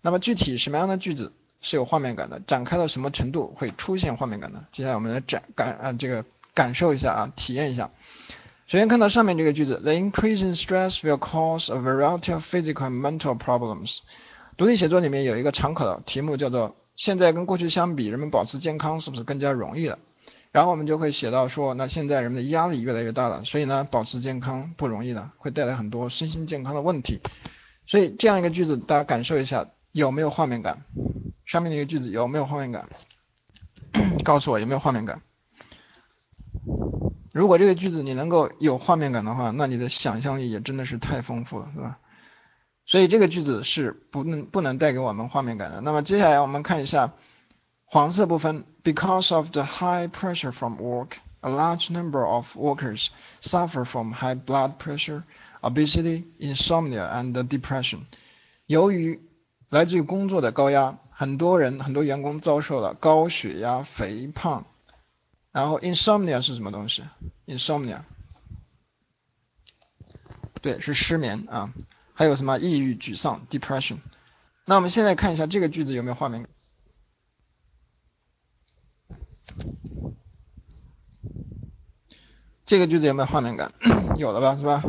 [0.00, 4.64] 那么具体什么样的句子是有画面感的，展开到什么程度会出现画面感呢？
[4.70, 7.90] 接下来我们来展感啊这个感受一下啊，体验一下。
[8.68, 13.98] 首先看到上面这个句子，The increasing stress will cause a variety of physical and mental problems。
[14.56, 19.98] 独立写作里面有一个常考的题目叫做“现在跟过去相比，人们保持健康是不是更加容易了？”
[20.54, 27.18] 然后我们就会写到说，那现在人们的压力越来越大了，所以呢，保持健康不容易了，会带来很多身心健康的问题。
[27.86, 30.84] 所以这样一个句子，大家感受一下有没有画面感？
[31.44, 32.88] 上面那个句子有没有画面感？
[34.22, 35.22] 告诉我有没有画面感？
[37.32, 41.98] 如果这个句子你能够有画面感的话，那你的想象力也真的是太丰富了，是吧？
[42.86, 45.80] 所以这个句子是不能不能带给我们画面感的。
[45.80, 47.14] 那么接下来我们看一下
[47.94, 53.06] 黄色部分，Because of the high pressure from work, a large number of workers
[53.40, 55.22] suffer from high blood pressure,
[55.60, 58.00] obesity, insomnia, and depression。
[58.66, 59.20] 由于
[59.68, 64.66] 来自于工作的高压，很多人很多员工遭受了高血压、肥胖。
[65.52, 67.04] 然后 insomnia 是什么东西
[67.46, 68.00] ？insomnia，
[70.60, 71.72] 对，是失眠啊。
[72.12, 73.98] 还有什么抑郁、沮丧 depression。
[74.64, 76.48] 那我们现在看一下这个句子有没有画面？
[82.66, 83.72] 这个句子有没有画面感？
[84.16, 84.82] 有了吧，是吧？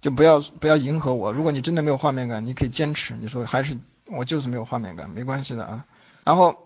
[0.00, 1.32] 就不要不要迎合我。
[1.32, 3.14] 如果你真的没有画面感，你可以坚持。
[3.14, 5.86] 你说还是我就是没有画面感，没关系的啊。
[6.24, 6.64] 然后。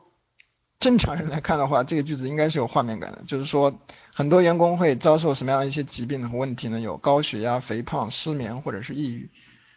[0.81, 3.79] 正常人来看的话，这个句子应该是有画面感的，就是说
[4.17, 6.81] 很多员工会遭受什么样的一些疾病和问题呢？
[6.81, 9.31] 有高血压、肥胖、失眠或者是抑郁，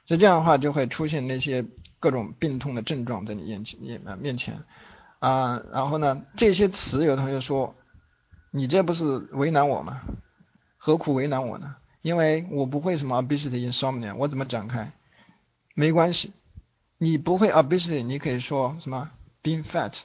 [0.07, 1.63] 所以这样的话就会出现那些
[1.99, 4.63] 各种病痛的症状在你眼前面面前
[5.27, 5.63] 啊。
[5.71, 7.75] 然后呢，这些词有同学说，
[8.51, 10.01] 你这不是为难我吗？
[10.77, 11.75] 何苦为难我呢？
[12.01, 14.93] 因为我不会什么 obesity insomnia，我怎么展开？
[15.73, 16.33] 没关系，
[16.99, 19.09] 你不会 obesity，你可以说什么
[19.41, 20.03] being fat。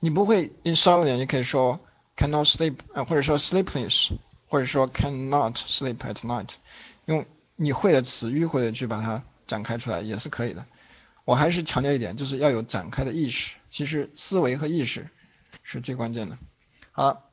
[0.00, 1.80] 你不会 insomnia，你可以说
[2.16, 6.50] cannot sleep，或者说 sleepless，或者说 cannot sleep at night，
[7.06, 10.64] 用你会的词迂回的去把它展开出来也是可以的。
[11.28, 13.54] 我还是强调一点，就是要有展开的意识。
[13.68, 15.10] 其实思维和意识
[15.62, 16.38] 是最关键的。
[16.90, 17.28] 好，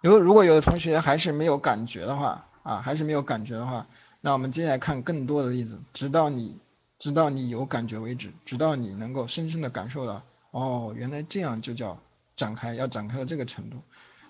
[0.00, 3.88] 如如果有的同学还是没有感觉的话，啊，还是没有感觉的话，
[4.20, 6.56] 那我们接下来看更多的例子，直到你。
[6.96, 12.00] 直到你有感觉为止，直到你能够深深的感受到，哦，原来这样就叫
[12.36, 13.82] 展开，要展开到这个程度。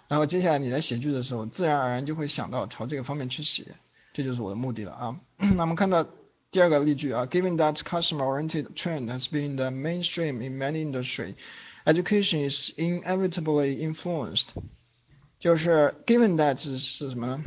[0.09, 3.77] 然后接下来你在写句的时候，自然而然就会想到朝这个方面去写，
[4.14, 5.20] 这就是我的目的了啊。
[5.37, 6.07] 那我们看到
[6.54, 11.36] 第二个例句啊，Given that customer-oriented trend has been the mainstream in many industry,
[11.86, 14.47] education is inevitably influenced。
[15.39, 17.43] 就是 given that 是什么呢？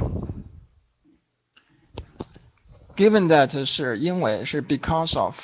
[2.96, 5.36] Given that 是因为是 because of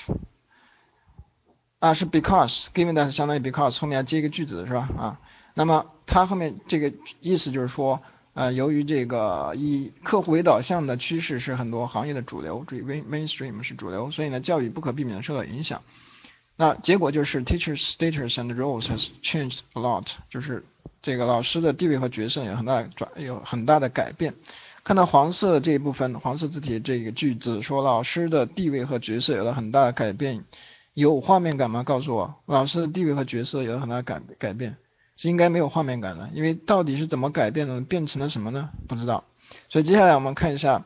[1.78, 5.20] 啊是 because，given that 相当于 because 后面要接一个句子是吧啊？
[5.54, 8.02] 那么它后面这个意思就是说，
[8.33, 15.83] 呃，由于这个以客户为导向的趋势是很多行业的主流，注意 mainstream 是主流，所以呢教育不可避免的受到影响。
[16.55, 20.65] 那结果就是 teachers status and roles has changed a lot，就是
[21.01, 24.33] 这个老师的地位和角色有很大转有很大的改变。
[24.83, 30.43] 看到黄色这一部分，黄色字体这个句子说老师的地位和角色有了很大的改变，
[30.93, 31.83] 有画面感吗？
[31.83, 34.75] 告诉我，老师的地位和角色有了很大改改变，
[35.15, 38.69] 是应该没有画面感的，因为到底是怎么改变的，变成了什么呢？
[38.87, 39.23] 不知道。
[39.69, 40.85] 所以接下来我们看一下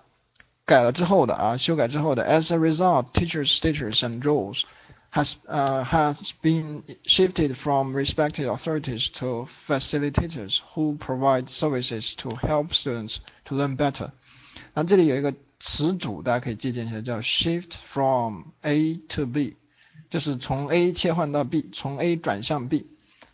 [0.66, 2.24] 改了之后的啊，修改之后的。
[2.24, 4.64] As a result, teachers' status and roles.
[5.12, 12.74] has uh, has been shifted from respected authorities to facilitators who provide services to help
[12.74, 14.12] students to learn better。
[14.74, 19.58] 那这里有一个词组，大家可以借鉴一下，叫 shift from A to B，
[20.10, 22.86] 就是从 A 切换到 B，从 A 转向 B。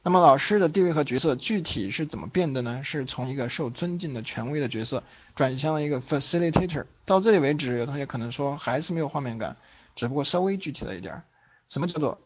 [0.05, 2.83] 那么老师的地位和角色具体是怎么变的呢？
[2.83, 5.01] 是从一个受尊敬的权威的角色
[5.33, 6.85] 转向了一个 facilitator。
[7.05, 9.55] 到这里为止，有同学可能说还是没有画面感，
[9.95, 11.23] 只不过稍微具体了一点儿。
[11.69, 12.19] 什么叫做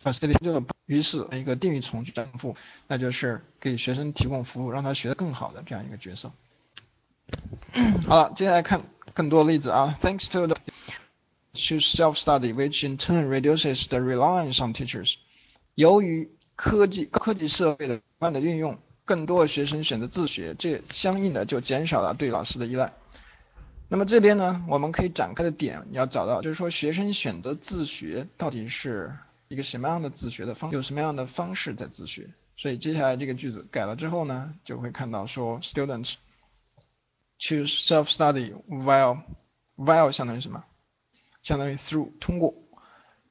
[0.00, 0.64] facilitator？
[0.86, 6.30] 于是一个定语从句重复，那就是给学生提供服务，让他学得更好的这样一个角色。
[8.06, 8.82] 好了，接下来看
[9.14, 9.98] 更多的例子啊。
[10.00, 10.56] Thanks to the
[11.54, 15.14] choose self-study, which in turn reduces the reliance on teachers。
[15.74, 22.92] 由于科技科技设备的不断的运用，更多的学生选择自学，这相应的就减少了对老师的依赖。
[23.88, 32.30] 那么这边呢，我们可以展开的点，你要找到，就是说学生选择自学到底是一个什么样的自学的方，有什么样的方式在自学。
[32.56, 36.14] 所以接下来这个句子改了之后呢，就会看到说，students
[37.38, 39.20] choose self-study while
[39.76, 40.64] while 相当于什么？
[41.42, 42.54] 相当于 through 通过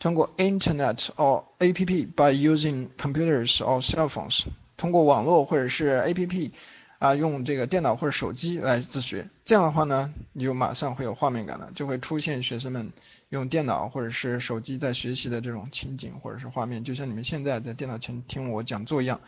[0.06, 4.43] 通过 Internet or APP by using computers or cell phones，
[4.78, 6.51] 通过网络或者是 APP
[6.99, 9.28] 啊，用这个电脑或者手机来自学。
[9.45, 12.93] 这样的话呢，你就马上会有画面感了，就会出现学生们
[13.30, 19.22] 用电脑或者是手机在学习的这种情景或者是画面，就像你们现在在电脑前听我讲座一样。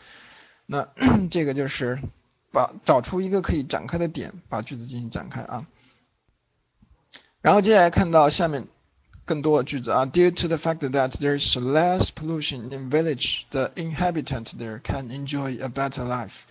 [0.68, 0.88] 那
[1.32, 1.98] 这个就是
[2.52, 5.66] 把找出一个可以展开的点，把句子进行展开啊。
[7.42, 8.68] 然后接下来看到下面。
[9.28, 15.62] 更多的句子啊，Due to the fact that there is less pollution in village, the inhabitant there can enjoy
[15.62, 16.44] a better life。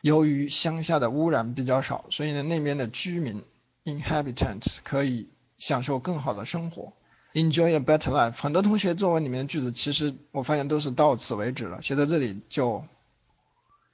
[0.00, 3.44] 由于乡下的污染比较少，所以呢那边的居民
[3.84, 6.92] inhabitant 可以享受更好的生活
[7.34, 8.32] ，enjoy a better life。
[8.32, 12.84] 很多同学作文里面的句子，其实我发现都是到此为止了，写到这里就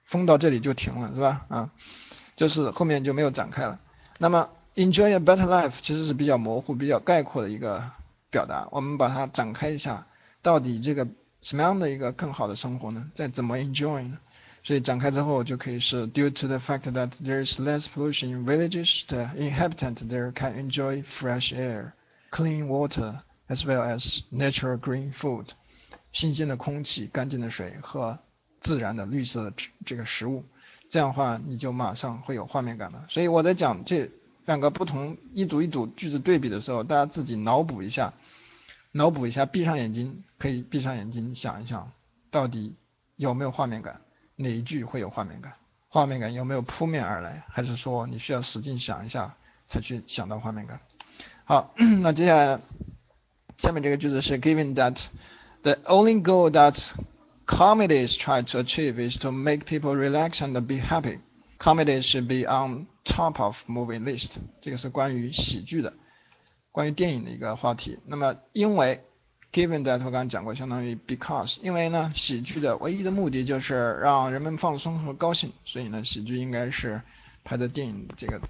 [0.07, 1.45] 封到这里就停了，是吧？
[1.51, 1.71] 啊，
[2.37, 3.79] 就是后面就没有展开了。
[4.17, 7.91] 那么 enjoy a better life 其实是比较模糊、比较概括的一个。
[8.35, 10.09] 表达，我们把它展开一下，
[10.43, 11.07] 到底这个
[11.41, 13.09] 什么样的一个更好的生活呢？
[13.15, 14.19] 再怎么 enjoy 呢？
[14.65, 20.53] 所以展开之后就可以是 due to the fact that there is less pollution in villages, the inhabitant there can
[20.57, 21.93] enjoy fresh air,
[22.33, 25.47] clean water, as well as natural green food，
[26.13, 28.19] 新鲜的空气、干净的水和
[28.59, 29.53] 自然的绿色的
[29.87, 30.45] 这个食物。
[30.89, 33.05] 这样的话你就马上会有画面感了。
[33.09, 34.11] 所以我在讲这
[34.47, 38.13] 两个不同一组一组句子对比的时候，大家自己脑补一下。
[38.97, 41.91] 脑补一下，闭上眼睛，可以闭上眼睛想一想，
[42.31, 42.77] 到底
[43.17, 44.01] 有没有画面感？
[44.37, 45.55] 哪一句会有画面感？
[45.89, 47.45] 画面感有没有扑面而来？
[47.49, 49.35] 还是说你需要使劲想一下
[49.67, 50.79] 才去想到画面感？
[51.45, 52.61] 好，那接下来
[53.57, 55.09] 下面这个句子是 Given that
[55.63, 56.93] the only goal that
[57.47, 61.19] comedies try to achieve is to make people relax and be happy,
[61.59, 64.37] comedies should be on top of movie list。
[64.61, 65.93] 这个是关于喜剧的。
[66.75, 69.05] 关于电影的一个话题，那么因为
[69.53, 77.01] given that 我刚刚讲过，相当于 because，因为呢，喜剧的唯一的目的就是让人们放松和高兴，所以呢，喜剧应该是
[77.45, 78.41] 拍的电影这个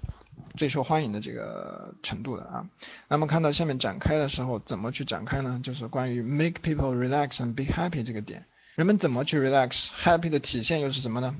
[0.57, 2.67] 最受欢迎的这个程度的啊。
[3.07, 5.61] 那么看到下面展开的时候，怎么去展开呢？
[5.63, 11.35] 就是关于 make people relax and be happy 这个点，人们怎么去 relax，happy 的体现又是什么呢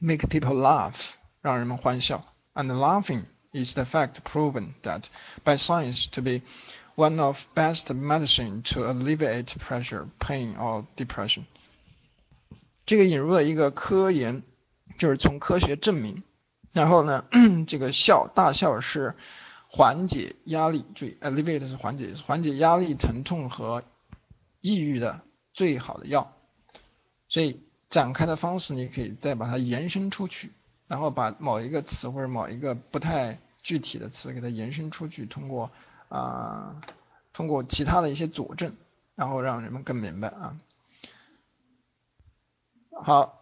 [0.00, 2.22] ？make people laugh，让人们欢笑
[2.52, 3.22] ，and laughing。
[3.52, 5.08] Is the fact proven that
[5.44, 6.42] by science to be
[6.94, 11.44] one of best medicine to alleviate pressure, pain or depression。
[12.84, 14.42] 这个引入了一个科研，
[14.98, 16.22] 就是从科学证明，
[16.72, 17.24] 然后呢，
[17.66, 19.14] 这个笑大笑是
[19.68, 23.82] 缓解压力，注意 alleviate 是缓解，缓解压力、疼痛和
[24.60, 25.22] 抑郁的
[25.52, 26.32] 最好的药。
[27.28, 30.52] 所以展开的方式，你可以再把它延伸出去，
[30.88, 35.70] 然后把某一个词或者某一个不太具体的词给它延伸出去，通过
[36.08, 36.80] 啊，
[37.32, 38.76] 通过其他的一些佐证，
[39.16, 40.56] 然后让人们更明白啊。
[43.02, 43.40] 好，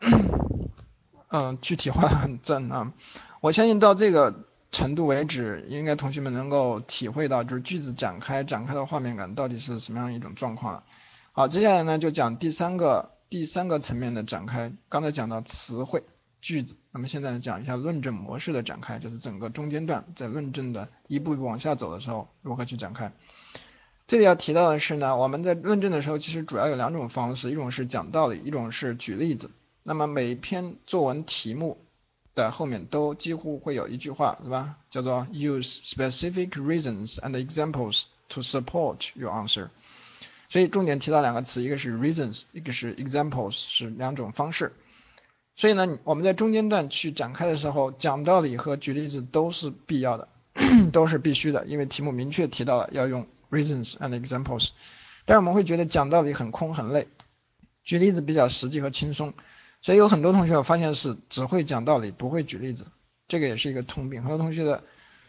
[1.29, 2.93] 嗯，具体化很正啊。
[3.41, 10.85] 我相信到这个程度为止，应该同学们能够体会到，就是句子展开展开的画面感到底是什么样一种状况了。
[11.33, 14.73] 好，接下来呢就讲第三个第三个层面的展开。
[14.89, 16.03] 刚才讲到词汇。
[16.45, 23.13] 句子，那么现在讲一下论证模式的展开，就是整个中间段在论证的一步一步往下走的时候，如何去展开。
[24.07, 29.51] 这里要提到的是呢，我们在论证的时候，其实主要有两种方式，一种是讲道理，一种是举例子。
[29.85, 31.79] 那么每篇作文题目
[32.35, 34.77] 的后面都几乎会有一句话，是吧？
[34.91, 39.71] 叫做 use specific reasons and examples to support your answer。
[40.51, 44.75] 所以重点提到两个词，一个是 reasons，一个是 examples，是两种方式。
[45.57, 50.29] 所以呢，我们在中间段去展开的时候，讲道理和举例子都是必要的，
[50.93, 54.71] 都是必须的，因为题目明确提到了要用 reasons and examples。
[55.25, 57.07] 但是我们会觉得讲道理很空很累，
[57.85, 59.33] 举例子比较实际和轻松。
[59.81, 62.87] 所以有很多同学我发现是只会讲道理，不会举例子，
[63.29, 64.23] 这个也是一个通病。
[64.23, 64.83] 很多同学的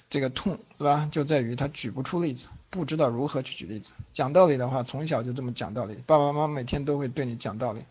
[0.10, 3.92] 这个痛是吧，就在于他举不出例子，不知道如何去举例子。
[4.14, 7.82] 讲道理的话，从小就这么讲道理，爸爸妈妈每天都会对你讲道理。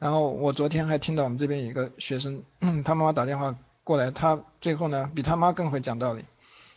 [0.00, 2.42] 然后我昨天还听到我们这边有一个学生，
[2.84, 6.24] 他妈妈打电话过来，他最后呢比他妈更会讲道理，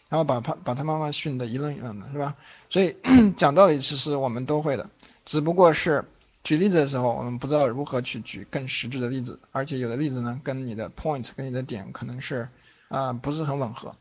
[0.10, 2.36] 然后把他把他妈妈训得一愣一愣的，是吧？
[2.70, 2.98] 所以
[3.38, 4.90] 讲道理其实我们都会的，
[5.24, 6.04] 只不过是
[6.44, 12.50] 举例子的时候，我们不知道如何去举更实质的例子，而且有的例子呢跟你的 point 跟你的点可能是
[12.90, 13.96] 啊不是很吻合，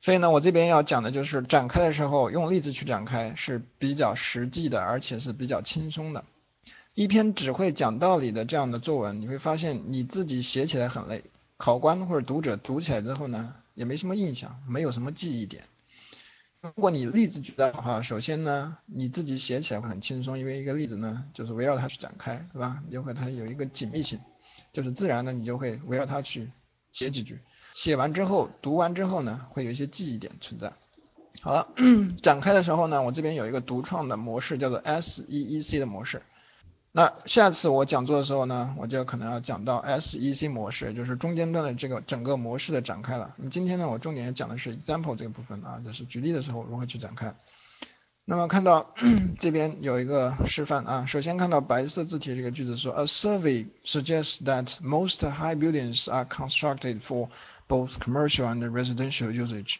[0.00, 6.24] 所以呢我这边要讲的就是展开的时候用例子去展开是比较实际的，而且是比较轻松的。
[6.98, 11.22] 一篇只会讲道理的这样的作文，你会发现你自己写起来很累，
[11.56, 15.62] 考官或者读者读起来之后呢，也没什么印象，没有什么记忆点。
[16.60, 22.82] 如果你例子举的话，首先呢，你自己写起来会很轻松，因为一个例子呢，就是围绕它去展开，是吧？
[22.84, 24.18] 你就会它有一个紧密性，
[24.72, 26.50] 就是自然的你就会围绕它去
[26.90, 27.38] 写几句。
[27.74, 30.72] 写完之后，读完之后呢，会有一些记忆点存在。
[31.42, 31.68] 好了，
[32.20, 36.20] 展开的时候呢，我这边有一个独创的模式，叫做 S E E C 的模式。
[36.90, 43.34] 那下次我讲座的时候呢，我就可能要讲到 S E C 模式，就是中间段的这个整个模式的展开了。
[43.36, 47.34] 那么今天呢，我重点讲的是 example 这个部分啊，就是举例的时候如何去展开。
[48.24, 48.94] 那么看到
[49.38, 57.28] 这边有一个示范啊，首先看到白色字体这个句子说，A survey suggests that most high buildings are constructed for
[57.68, 59.76] both commercial and residential usage。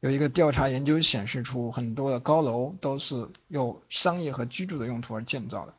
[0.00, 5.74] 有一个调查研究显示出，很多的高楼都是有商业和居住的用途而建造的。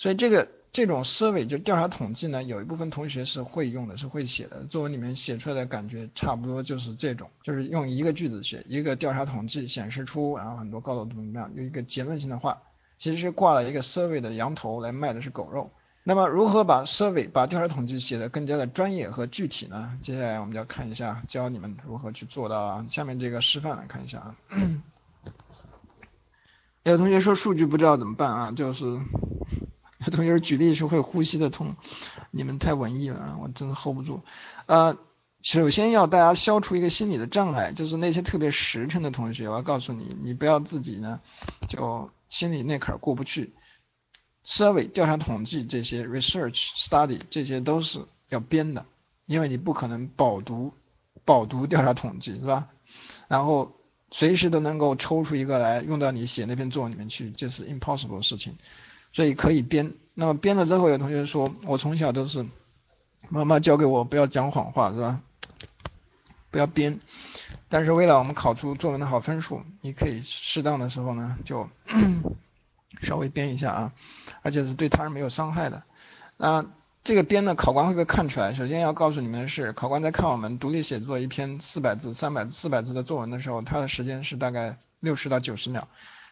[0.00, 4.64] 所以这个这种 survey 就调查统计呢，有一部分同学是会用的，是会写的。
[4.64, 12.62] 作文里面写出来的感觉差不多就是这种，就是用一个句子写一个调查统计显示出，然后很多高楼怎么怎么样，有一个结论性的话，
[12.96, 15.70] 其实是挂了一个 survey 的羊头来卖的是狗肉。
[16.02, 19.98] 那么如何把 survey 把调查统计写得更加的专业和具体呢？
[20.00, 22.86] 接下来我们就要看一下，教你们如何去做到啊。
[22.88, 24.34] 下面这个示范来看一下啊。
[26.84, 28.98] 有同学说数据不知道怎么办啊，就是。
[30.04, 31.76] 有同学举例是会呼吸的痛，
[32.30, 34.22] 你们太文艺了啊，我真的 hold 不住。
[34.66, 34.96] 呃，
[35.42, 41.20] 首先要大家消除一个心理的障碍，就是那些特别实诚的同学，我要告诉你，你不要自己呢
[41.68, 43.54] 就心里那坎儿过不去。
[44.44, 48.86] Survey 调查统计这些 research study 这些都是要编的，
[49.26, 50.72] 因为你不可能饱读
[51.26, 52.68] 饱读调查统计是吧？
[53.28, 53.76] 然后
[54.10, 58.56] 随时都能够抽出一个来用到你写那篇作文里面去，这是 impossible 的事情。
[59.12, 62.46] 所以可以编，那么编了之后，有同学说，我从小都是
[63.28, 65.20] 妈妈教给我不要讲谎话，是吧？
[66.50, 66.98] 不要编。
[67.68, 71.68] 但是为了我们考出作文的好分数，你可以适当的时候呢，就
[73.02, 73.92] 稍微编一下啊，
[74.42, 75.84] 而且是对他人没有伤害的。
[76.36, 76.66] 那
[77.04, 78.52] 这个编呢，考官会不会看出来？
[78.52, 85.88] 首先要告诉你们的是，考官在看我们独立写作一篇四百字、三百四百字的作文的时候，他的时间是大概六十到九十秒，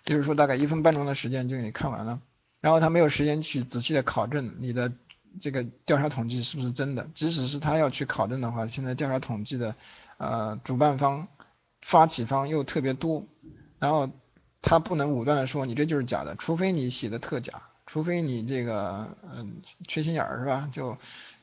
[0.07, 2.21] 也就是说大概一分半钟的时间就给你看完了。
[2.61, 4.93] 然后他没有时间去仔细的考证你的
[5.41, 9.77] 这个调查统计是不是真的，即使是他要去考证的话，现在调查统计的
[10.17, 11.29] 呃主办方、
[11.83, 13.25] 发起方又特别多，
[13.79, 14.11] 然后
[14.61, 20.69] 他不能武断的说你这就是假的，除非你写的特假，除非你这个嗯缺心眼儿是吧？
[20.73, 20.99] 就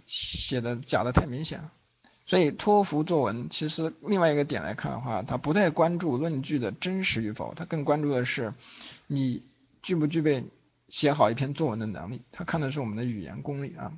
[0.05, 1.61] 写的假的太明显。
[2.25, 8.53] 所以托福作文其实另外一个点来看的话，他不太关注论据的真实与否，他更关注的是
[9.07, 9.43] 你
[9.81, 10.43] 具不具备。
[10.89, 13.93] 写好一篇作文的能力，他看的是我们的语言功力啊。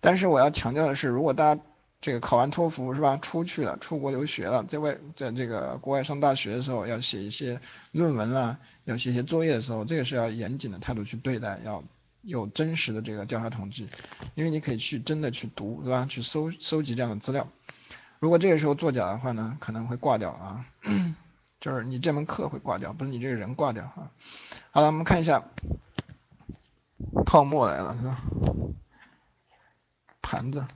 [0.00, 1.60] 但是我要强调的是，如果大家
[2.00, 7.60] 这个考完托福是吧，出去了，出国留学了，在外在这个国外上大学的时候，要写一些
[7.90, 11.82] 论文啦，要写一些作业的时候，这个是要严谨的态度去对待，要
[12.22, 13.88] 有真实的这个调查统计，
[14.36, 17.48] 因为你可以去真的去读对吧，去搜搜集这样的资料。
[18.20, 20.64] 如果这个时候作假的话呢，可能会挂掉啊，
[21.58, 24.12] 就是你这门课会挂掉，不是你这个人挂掉啊。
[24.70, 25.42] 好了，我们看一下。
[27.24, 28.22] 泡沫来了是吧？
[30.20, 30.66] 盘子，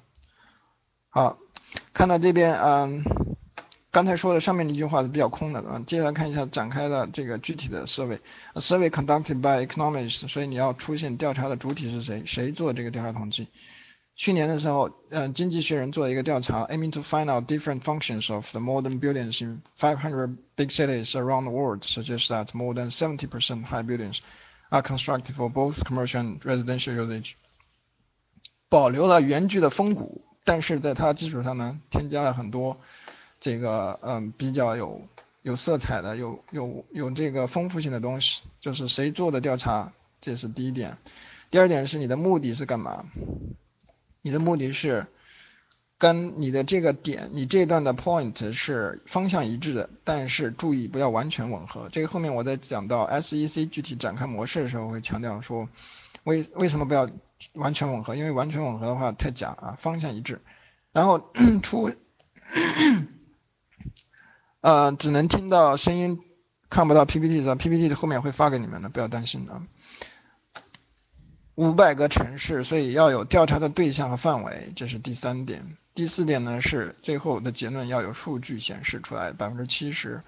[1.10, 1.38] 好，
[1.92, 3.04] 看到这边，嗯，
[3.90, 13.48] 刚才说的上面那句话是比较空的，嗯，接下来看一下展开的这个具体的 survey，survey conducted by economists，所以你要出现调查的主体是谁，谁做这个调查统计？
[14.14, 21.50] 去年的时候，嗯，经济学人做了一个调查，aiming to find out different functions of the modern buildings in 500 big cities around the
[21.50, 24.20] world suggest that more than 70% high buildings
[24.72, 27.34] are constructed for both commercial and residential usage，
[28.70, 32.78] 保留了原句的风骨，但是在它基础上呢，添加了很多
[33.38, 35.02] 这个嗯比较有
[35.42, 38.40] 有色彩的、有有有这个丰富性的东西。
[38.60, 39.92] 就是谁做的调查，
[40.22, 40.96] 这是第一点。
[41.50, 43.04] 第二点是你的目的是干嘛？
[44.22, 45.06] 你的目的是。
[46.02, 51.88] 跟你的这个点，你这段的 point 是方向一致的，但是注意不要完全吻合。
[51.92, 55.68] 这个后面我在讲到 SEC 具体展开模式的时候会强调说，
[56.24, 57.08] 为为什么不要
[57.52, 58.16] 完全吻合？
[58.16, 60.40] 因为完全吻合的话太假啊，方向一致。
[60.92, 61.30] 然后
[61.62, 61.92] 出，
[64.60, 66.18] 呃，只能听到声音，
[66.68, 69.62] 看不到 PPT 的 PPT 后面会发给你们的，不要担心啊。
[71.54, 75.76] 五百个城市，所以要有调查的对象和范围，这是第三点。
[75.94, 80.20] 第四点呢是最后的结论要有数据显示出来，百分之七十，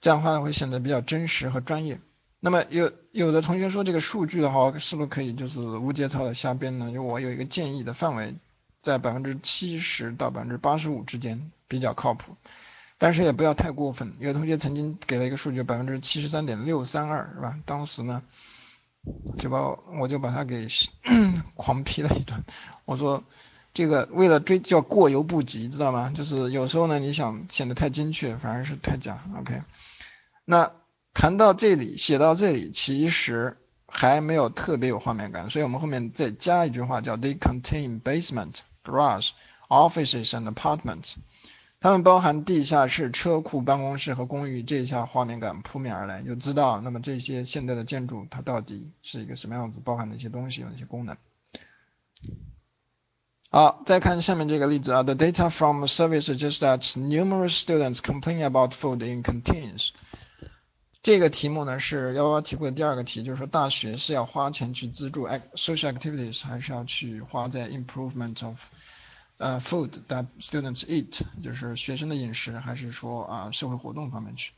[0.00, 2.00] 这样的话会显得比较真实和专业。
[2.40, 6.90] 那么有有的同学说这个数据的话，是不是可以就是无节操的瞎编呢？
[6.92, 8.34] 就我有一个建议的范围，
[8.82, 12.36] 在百分之七十到百分之八十五之间比较靠谱。
[12.98, 14.14] 但是也不要太过分。
[14.20, 17.58] 有同学曾经给了一个数据，百分之七十三点六三二，是吧？
[17.64, 18.22] 当时呢，
[19.38, 19.60] 就把
[20.00, 20.68] 我就把他给
[21.54, 22.44] 狂批了一顿。
[22.84, 23.24] 我说
[23.74, 26.12] 这个为了追叫过犹不及，知道吗？
[26.14, 29.24] 就是有时候呢，你想显得太精确，反而是太假。
[29.38, 29.62] OK，
[30.44, 30.72] 那
[31.14, 33.56] 谈到这里，写到这里，其实
[33.86, 39.30] 还没有特别有画面感，所以我们后面再加一句话，叫 They contain basement, garage,
[39.68, 41.14] offices and apartments。
[41.80, 51.16] 它们包含地下室、车库、办公室和公寓，这一下画面感扑面而来，就知道那么这些现代的建筑它到底是一个什么样子，包含哪些东西，有哪些功能。
[53.54, 59.90] 好，再看下面这个例子啊，The data from survey suggests that numerous students complain about food in canteens。
[61.02, 68.58] 这个题目呢是幺幺题库的第二个题，就是说大学是要花钱去资助 social activities，还是要去花在 improvement of
[69.36, 74.52] 呃，food that students eat 就是学生的饮食，还是说啊社会活动方面去？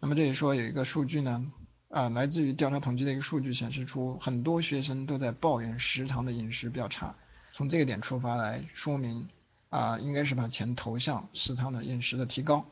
[0.00, 1.46] 那么这里说有一个数据呢，
[1.88, 7.14] 啊来自于调查统计的一个数据显示出很多学生都在抱怨食堂的饮食比较差。
[7.56, 9.28] 从这个点出发来说明
[9.68, 12.66] 啊，应该是把钱投向食堂的饮食的提高。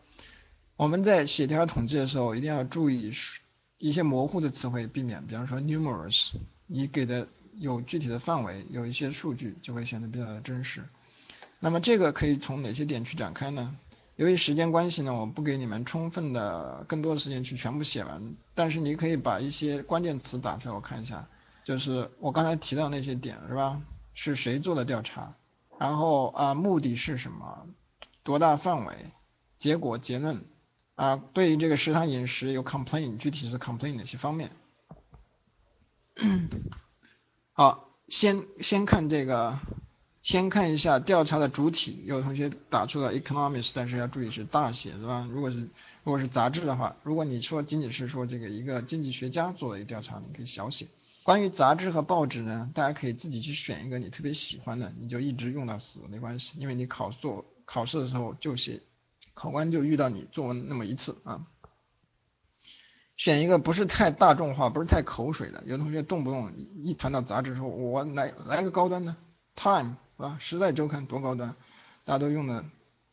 [0.77, 3.13] 我们在写调查统计的时候一定要注意
[3.79, 6.33] 一些模糊的词汇，避免，比方说 numerous，
[6.67, 7.29] 你给的
[7.61, 10.83] 有具体的范围，有一些数据就会显得比较的真实。
[11.61, 13.77] 那么这个可以从哪些点去展开呢？
[14.17, 21.29] 由于时间关系呢，我不给你们充分的更多的时间去全部写完，但是你可以把一些关键词打出来，我看一下，
[21.63, 23.81] 就是我刚才提到那些点是吧？
[24.15, 25.35] 是谁做的调查？
[25.79, 27.67] 然后啊，目的是什么？
[28.23, 28.95] 多大范围？
[29.57, 30.45] 结果结论
[30.95, 34.53] 啊，对于这个食堂饮食有 complain，具体是 complain 哪些方面？
[37.53, 39.59] 好，先先看这个。
[40.23, 45.29] 先看一下调查的主体，有同学打出了 economics，但是要注意是大写，是吧？
[45.33, 45.63] 如果是
[46.05, 50.87] 如果是杂志的话，如果你说仅仅是说这个一个经济学家做的一个调查，你可以小写。
[51.23, 58.81] 关于杂志和报纸呢，大家可以自己去选一个你特别喜欢的，你就一直用到死没关系，因为你考做考试的时候就写，
[59.35, 61.47] 考官就遇到你作文那么一次啊。
[63.17, 65.63] 选一个不是太大众化，不是太口水的。
[65.67, 69.17] 有同学动不动一谈到杂志说，我来来个高端的
[69.55, 69.97] Time。
[70.15, 70.37] 是吧？
[70.39, 71.57] 时代周刊多高端，
[72.05, 72.65] 大家都用的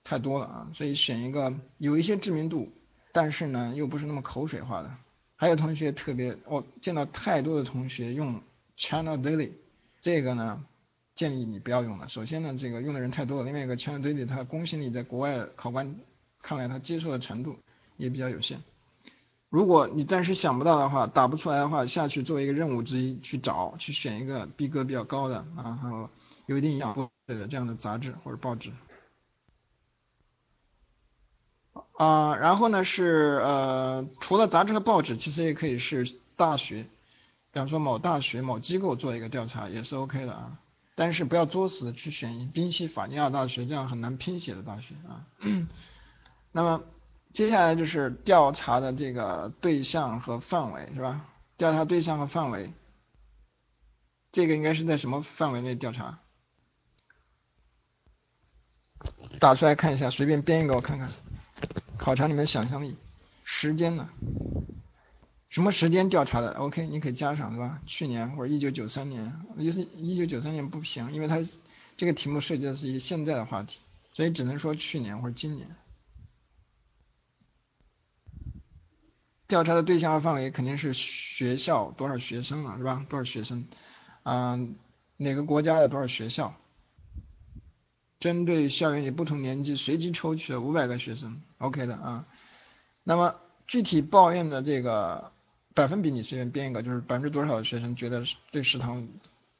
[0.03, 2.71] 太多了啊，所以选一个有一些知名度，
[3.13, 4.95] 但是呢又不是那么口水化的。
[5.41, 8.41] 还有同学特别，我见到太多的同学用
[8.75, 9.51] China Daily，
[10.01, 10.65] 这个呢
[11.15, 12.09] 建议你不要用了。
[12.09, 15.95] 首先呢，这个用的人太多了，另外一个 China Daily 它公信力在国外考官
[16.41, 17.55] 看来它接受的程度
[17.95, 18.61] 也比较有限。
[19.47, 26.09] 如果你暂时想不到的话，打不出来的话，下去作为一个任务之一去找，去选一个逼格比较高的然后
[26.47, 26.57] 有。
[26.57, 26.93] 一定营养
[27.27, 28.73] 的这样的杂志或者报纸
[31.99, 36.83] 啊，然后呢是呃，除了杂志和报纸，其实也可以是大学，
[37.51, 40.59] 比方说某大学某机构做一个调查也是 OK 的啊，
[40.95, 45.27] 但是不要作死去选宾夕法尼亚大学这样很难拼写的大学啊。
[46.53, 46.85] 那么
[47.33, 51.25] 接下来就是调查的这个对象和范围是吧？
[51.57, 52.71] 调查对象和范围，
[54.31, 56.19] 这个应该是在什么范围内调查？
[59.41, 61.11] 打出来看一下，随便编一个我看看，
[61.99, 62.95] 考察你们想象力。
[63.43, 64.09] 时间呢？
[65.49, 67.81] 什么时间调查的？OK，你可以加上是吧？
[67.85, 71.39] 去年或者一九九三年，就是一九九三年不行，因为它
[71.97, 73.79] 这个题目涉及的是一个现在的话题，
[74.13, 75.75] 所以只能说去年或者今年。
[79.47, 83.05] 调查的对象和范围肯定是学校多少学生了是吧？
[83.09, 83.67] 多少学生？
[84.23, 84.75] 嗯，
[85.17, 86.55] 哪个国家的多少学校？
[88.19, 92.27] 针对校园里不同年级随机抽取了五百个学生，OK 的啊。
[93.03, 95.31] 那么具体抱怨的这个
[95.73, 99.07] 百分比你随便编一个，就是百分之多少的学生觉得对食堂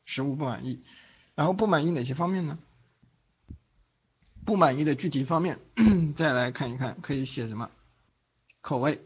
[0.04, 0.82] 食物不满意，
[1.36, 2.60] 然后不满意哪些方面呢？
[4.46, 5.60] 不满意的具体方面
[6.16, 7.72] 再来看一看，可以写什么？
[8.62, 9.00] 口味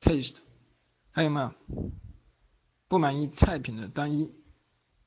[0.00, 0.36] ，taste，
[1.10, 1.52] 还有没有？
[2.86, 4.32] 不满意菜品的单一，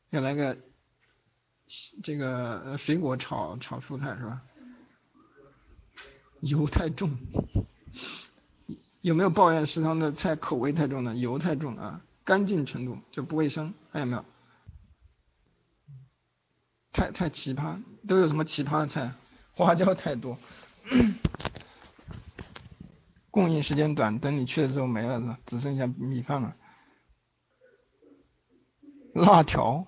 [0.09, 0.57] 要来个。
[2.03, 4.41] 这个水果炒炒蔬菜是吧？
[6.41, 7.17] 油太重，
[9.01, 11.15] 有没有抱怨食堂的菜口味太重的？
[11.15, 14.23] 油太重啊，干净程度就不卫生，还有没有？
[16.91, 19.13] 太太奇葩，都有什么奇葩的菜？
[19.53, 20.37] 花椒太多，
[23.31, 26.55] 供应时间短，等你去的时候没了，只剩下米饭了，
[29.13, 29.87] 辣条。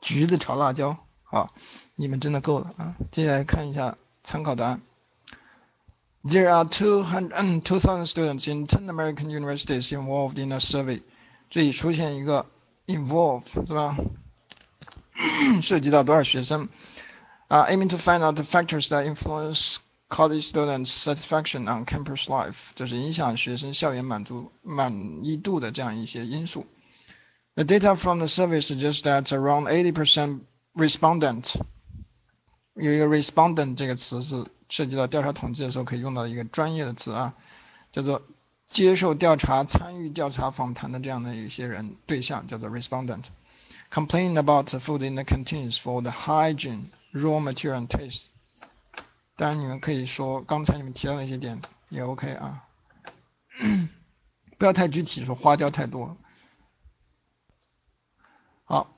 [0.00, 1.54] 橘子炒辣椒，好，
[1.94, 2.96] 你们真的够了啊！
[3.10, 4.80] 接下来看一下参考答案。
[6.22, 11.02] There are two hundred and two thousand students in ten American universities involved in a survey。
[11.48, 12.46] 这里出现一个
[12.86, 13.96] involve 是吧？
[15.62, 16.68] 涉及到多少学生？
[17.48, 19.76] 啊、，aiming to find out the factors that influence
[20.08, 26.66] college students' satisfaction on campus life，就是影响学生校园满足满意度的这样一些因素。
[27.56, 30.40] The data from the survey suggests that around 80%
[30.74, 31.56] respondent
[32.74, 37.34] 有一个 respondent 这个词是涉及到调查统计的时候可以用到一个专业的词啊，
[37.92, 38.22] 叫做
[38.70, 43.24] 接受调查、参与调查访谈的这样的一些人对象叫做 respondent。
[43.90, 48.26] Complain about the food in the canteens for the hygiene, raw material and taste。
[49.36, 52.62] 当然你们可以说刚才你们提到那些点也 OK 啊，
[54.56, 56.16] 不要太具体说花椒太多。
[58.70, 58.94] 好，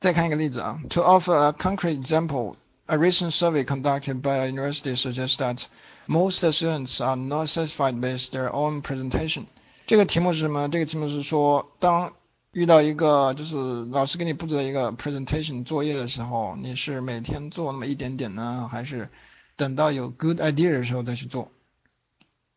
[0.00, 2.56] 再看一个例子啊，To offer a concrete example。
[2.84, 5.64] A recent survey conducted by a university suggests that
[6.06, 9.46] most students are not satisfied with their own presentation。
[9.86, 10.68] 这个题目是什么？
[10.68, 12.12] 这个题目是说，当
[12.52, 19.08] 遇到一个就是老师给你布置了一个 presentation 作业的时候，你是每天做那么一点点呢，还是
[19.56, 21.50] 等到有 good idea 的时候再去做？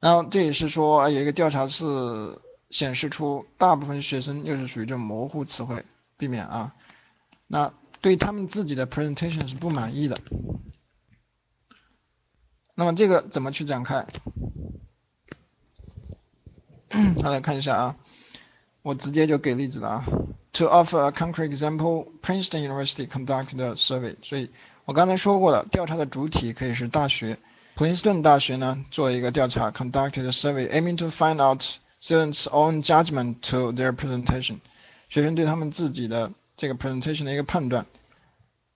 [0.01, 1.85] 然后这也是说有一个调查是
[2.71, 5.85] 显示出大部分学生又是属于这种模糊词汇，
[6.17, 6.73] 避免啊。
[7.45, 10.17] 那对他们自己的 presentation 是不满意的，
[12.73, 14.07] 那么这个怎么去展开？
[17.21, 17.95] 大家看一下啊，
[18.81, 20.05] 我直接就给例子了啊。
[20.53, 24.15] To offer a concrete example, Princeton University conducted a survey。
[24.21, 24.49] 所以
[24.83, 27.37] 我刚才说过了，调查的主体可以是大学。
[27.75, 31.63] 普林斯顿大学呢做一个调查，conducted a survey aiming to find out
[32.00, 34.60] students' own judgment to their presentation。
[35.08, 37.86] 学生对他们自己的这个 presentation 的一个判断，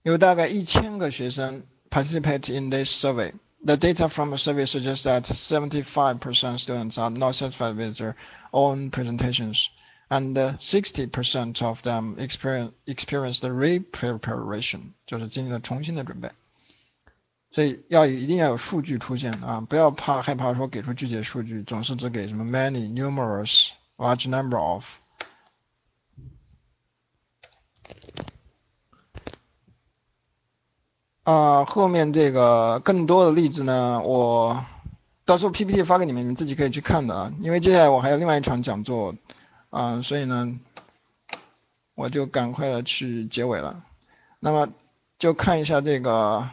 [0.02, 3.32] 有大概一千个学生 participate in this survey.
[3.64, 8.14] The data from the survey suggests that 75% students are not satisfied with their
[8.52, 9.66] own presentations,
[10.08, 16.30] and 60% of them experience experience the re-preparation，就是经历了重新的准备。
[17.55, 24.85] 所以要一定要有数据出现啊，不要怕害怕说给出具体的数据，总是只给什么 many、numerous、large number of。
[31.23, 34.65] 啊，后面这个更多的例子呢，我
[35.23, 37.31] 到时候 PPT 发给你们，你们自己可以去看的啊。
[37.39, 39.15] 因为接下来我还有另外一场讲座，
[39.69, 40.59] 啊，所以呢，
[41.93, 43.81] 我就赶快的去结尾了。
[44.41, 44.67] 那么
[45.17, 46.49] 就看一下这个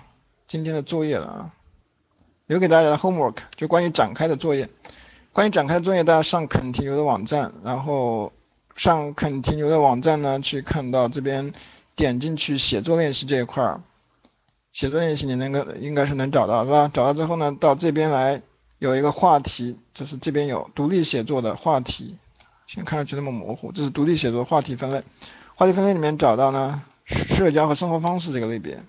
[0.52, 1.50] 今天的作业了啊，
[2.46, 4.68] 留给大家的 homework 就关于展开的作业。
[5.32, 8.34] 关于展开的作业，大家上肯提牛的网站，然后
[8.76, 11.54] 上肯提牛的网站呢，去看到这边
[11.96, 13.80] 点进去写作练习这一块儿。
[14.72, 16.90] 写作练习你能够应该是能找到是吧？
[16.92, 18.42] 找到之后呢，到这边来
[18.78, 22.18] 有一个话题，就是这边有独立写作的话题，
[22.66, 25.02] 先看上去那么模糊，这是独立写作话题分类。
[25.54, 28.82] 话题分类里面找到呢，社交和生活方式这个类别，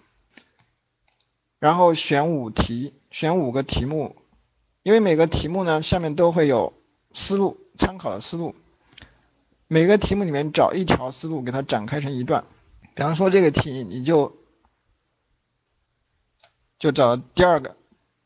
[1.64, 4.18] 然后选五题，选五个题目，
[4.82, 6.74] 因为每个题目呢下面都会有
[7.14, 8.54] 思路，参考的思路，
[9.70, 12.44] 每个题目里面找一条思路给它展开成一段，
[12.96, 14.36] 比方说这个题你就。
[16.80, 17.78] 就找第二个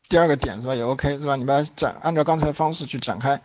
[0.08, 0.74] 第二个点是吧？
[0.74, 1.36] 也 OK 是吧？
[1.36, 3.40] 你把它展按照刚才的方式去展开，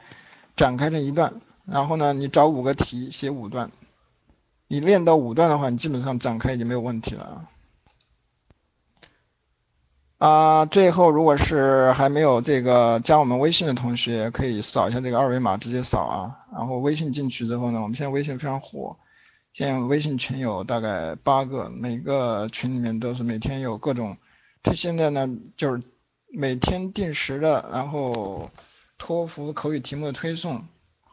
[0.56, 3.72] 展开成一段，然后呢，你找五个题写五段，
[4.68, 7.53] 你练到五段的话，你基本上展开已经没有问题了啊。
[10.24, 16.40] 啊，最后如果是还没有这个加我们微信的同学，可以扫一下这个二维码直接扫啊。
[16.54, 18.96] 然后微信进去之后呢，我们现在微信非常火，
[19.52, 24.16] 现在微信群有大概八个，每个群里面都是每天有各种。
[24.62, 25.84] 他现在呢，就是
[26.32, 28.50] 每天定时的，然后
[28.98, 30.64] 托福口语题目的推送，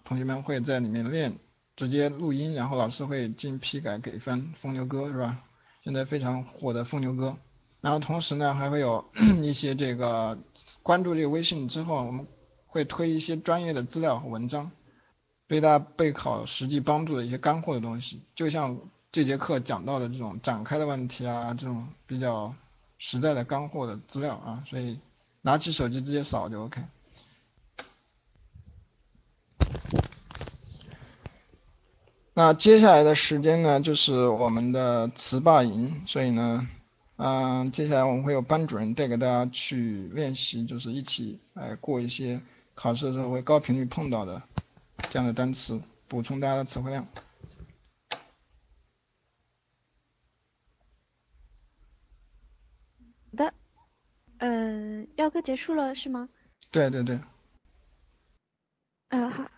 [0.05, 1.35] 同学们会在里面练，
[1.75, 4.55] 直接录音，然后老师会进批改给分。
[4.61, 5.39] 疯牛哥是吧？
[5.83, 7.37] 现在非常火的疯牛哥。
[7.81, 9.05] 然后同时呢，还会有
[9.43, 10.39] 一些这个
[10.83, 12.27] 关注这个微信之后，我们
[12.67, 14.71] 会推一些专业的资料和文章，
[15.47, 18.79] 对大家备考实际帮助的一些干货的东西，就像
[19.13, 22.55] 这节课讲到的这种展开的问题啊，这种比较。
[23.03, 25.01] 实在的干货的资料啊，所以
[25.41, 26.83] 拿起手机直接扫就 OK。
[32.35, 36.69] 那接下来的时间呢，就是我们的词霸营，所以呢，
[37.23, 42.41] 嗯，接下来我们会有班主任带给大家去练习，就是一起来过一些
[42.75, 44.43] 考试的时候会高频率碰到的
[45.11, 47.07] 这样的单词，补充大家的词汇量。
[53.31, 53.53] 好的，
[54.39, 55.41] 嗯，要跟。
[55.41, 56.29] 课结束了是吗？
[56.71, 57.19] 对对对。
[59.09, 59.51] 呃好，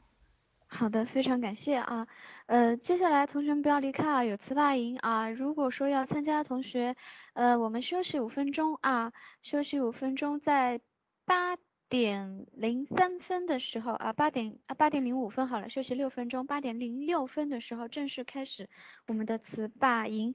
[0.66, 2.06] 好的，非常感谢啊。
[2.46, 5.30] 呃，接下来同学们不要离开啊，有词霸营啊。
[5.30, 6.96] 如果说要参加的同学，
[7.34, 9.12] 呃，我们休息五分钟啊，
[9.42, 10.80] 休息五分钟，在
[11.24, 11.56] 八
[11.88, 18.68] 点零三分的时候啊，八点啊八点零五分好了，休息六分钟，八点零六分的时候正式开始
[19.06, 20.34] 我们的词霸营。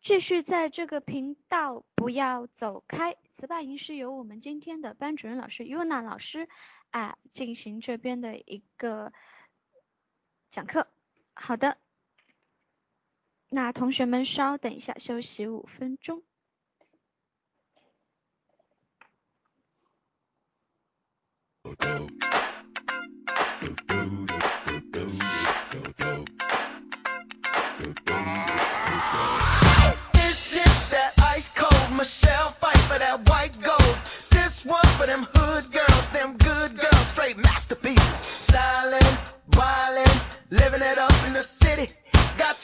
[0.00, 3.16] 继续在这个频道，不要走开。
[3.36, 6.48] 词霸营是由我们今天的班主任老师 Yuna 老师
[6.90, 9.12] 啊进行这边的一个
[10.50, 10.86] 讲课。
[11.40, 11.78] 好的，
[13.48, 16.22] 那同学们稍等一下，休息五分钟。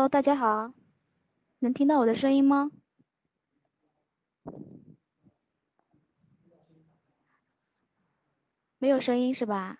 [0.00, 0.72] Hello，大家好，
[1.58, 2.70] 能听到我的声音吗？
[8.78, 9.78] 没有声音是吧？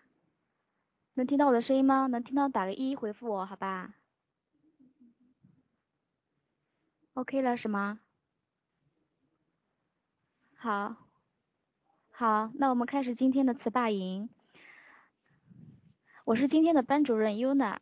[1.15, 2.07] 能听到我的声音吗？
[2.07, 3.95] 能听到打个一回复我，好吧
[7.15, 8.01] ？OK 了是吗？
[10.55, 10.97] 好，
[12.11, 14.29] 好，那我们开始今天的词霸营。
[16.27, 17.79] 我是今天的班主任 Yuna，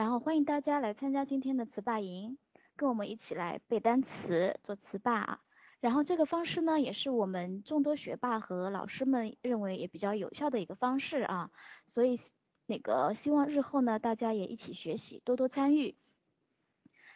[0.00, 2.38] 然后欢迎大家来参加今天的词霸营，
[2.74, 5.40] 跟我们一起来背单词，做词霸啊。
[5.78, 11.50] 然后这个方式呢，也是我们众多学霸和老师们认为也比较有效的一个方式啊。
[11.86, 12.18] 所以
[12.64, 15.94] 那个希望日后呢，大家也一起学习，多多参与。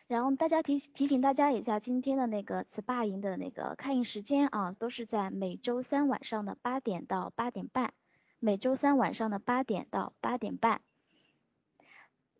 [0.07, 7.95] 然后大家提提醒大家一下，今天的那个词霸营的那个开营时间啊，都是在每周三晚上的八点到八点半，
[8.41, 10.83] 每周三晚上的八点到八点半。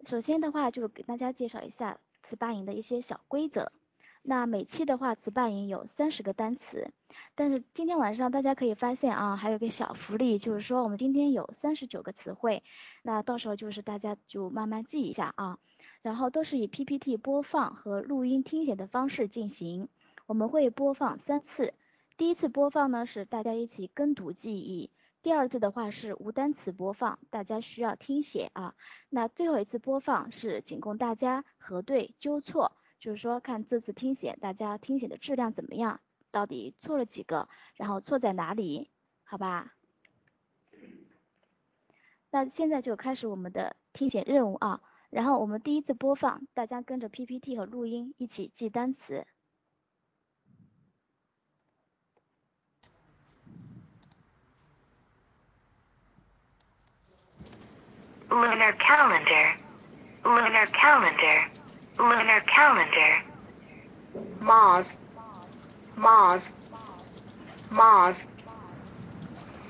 [0.07, 3.73] 首先的话，就给大家介绍一下词霸营的一些小规则。
[4.23, 6.91] 那每期的话，词霸营有三十个单词，
[7.35, 12.63] 但是今天晚上大家可以发现啊，还有个小福利，就是说我们今天有三十九个词汇，
[13.03, 15.59] 那到时候就是大家就慢慢记一下啊。
[16.03, 19.89] 然后都是以 PPT 播放和录音听写的方式进行，
[20.27, 21.73] 我们会播放三次。
[22.17, 24.91] 第一次播放呢是大家一起跟读记忆，
[25.25, 28.75] 第二次的话是无单词播放，大家需要听写啊。
[29.09, 38.91] 那最后一次播放是仅供大家核对纠错，就是说看这次听写大家听写的质量怎么样，到底错了几个，然后错在哪里，
[39.25, 39.73] 好吧？
[42.31, 44.83] 那现在就开始我们的听写任务啊。
[45.09, 49.27] 然后我们第一次播放，大家跟着 PPT 和录音一起记单词。
[58.35, 59.55] Lunar calendar,
[60.25, 61.45] lunar calendar,
[61.99, 63.23] lunar calendar,
[64.41, 64.97] Mars,
[65.97, 66.53] Mars,
[67.71, 68.27] Mars,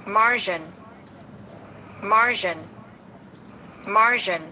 [0.06, 0.62] Martian,
[2.02, 2.58] Martian,
[3.86, 4.42] Martian,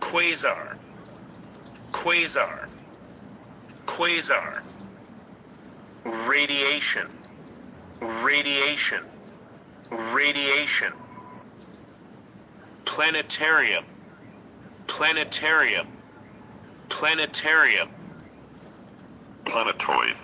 [0.00, 0.76] quasar,
[1.92, 2.66] quasar,
[3.86, 4.62] quasar,
[6.26, 7.08] radiation,
[8.00, 9.04] radiation,
[9.90, 10.92] radiation,
[12.92, 13.86] planetarium,
[14.86, 15.86] planetarium,
[16.90, 17.88] planetarium,
[19.46, 20.16] planetoid,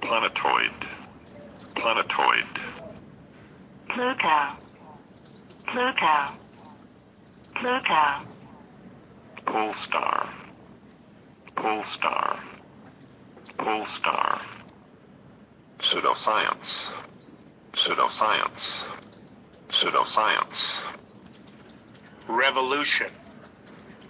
[0.00, 0.86] planetoid,
[1.74, 2.46] planetoid.
[3.88, 4.52] Pluto,
[5.66, 6.16] Pluto,
[7.56, 8.04] Pluto,
[9.46, 10.30] Pole star,
[11.56, 12.40] pole star,
[13.58, 14.40] pole star,
[15.80, 16.70] pseudoscience,
[17.72, 18.66] pseudoscience,
[19.68, 20.95] pseudoscience,
[22.28, 23.10] revolution,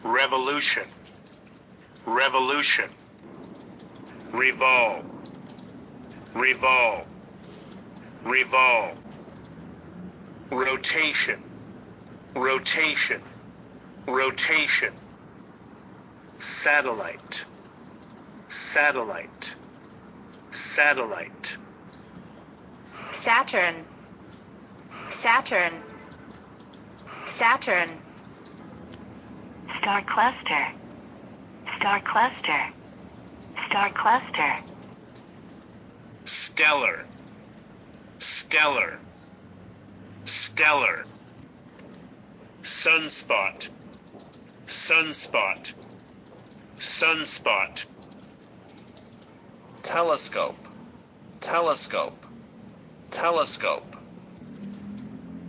[0.03, 0.85] revolution,
[2.07, 2.91] revolution,
[4.33, 5.05] revolve,
[6.35, 7.07] revolve,
[8.25, 8.99] revolve,
[10.51, 11.43] rotation,
[12.35, 13.21] rotation,
[14.07, 14.93] rotation,
[16.39, 17.45] satellite,
[18.49, 19.55] satellite,
[20.51, 21.57] satellite,
[23.13, 23.85] Saturn,
[25.11, 25.83] Saturn,
[27.27, 27.91] Saturn,
[29.87, 30.67] Star cluster.
[31.79, 32.61] Star cluster.
[33.69, 34.57] Star cluster.
[36.25, 37.05] stellar,
[38.19, 38.99] stellar,
[40.25, 41.05] stellar,
[42.65, 43.69] sunspot,
[44.67, 45.73] sunspot,
[46.81, 47.85] sunspot,
[49.85, 50.69] telescope,
[51.41, 52.27] telescope,
[53.13, 53.97] telescope,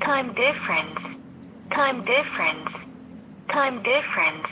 [0.01, 0.99] Time difference.
[1.71, 2.86] Time difference.
[3.49, 4.47] Time difference.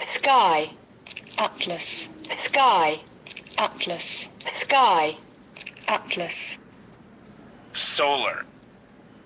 [0.00, 0.70] Sky,
[1.38, 3.00] Atlas, Sky,
[3.58, 5.16] Atlas, Sky,
[5.88, 6.58] Atlas,
[7.74, 8.44] solar,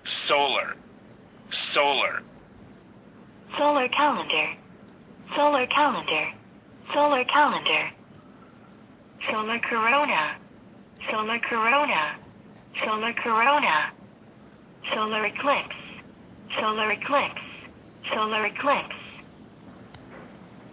[0.03, 0.75] solar,
[1.49, 2.21] solar,
[3.57, 4.49] Solar calendar.
[5.35, 6.31] Solar calendar.
[6.93, 7.89] Solar calendar.
[9.31, 10.35] Solar corona.
[11.09, 12.15] Solar corona.
[12.85, 13.91] Solar corona.
[14.93, 15.75] Solar eclipse.
[16.59, 17.46] Solar eclipse.
[18.13, 18.95] Solar eclipse.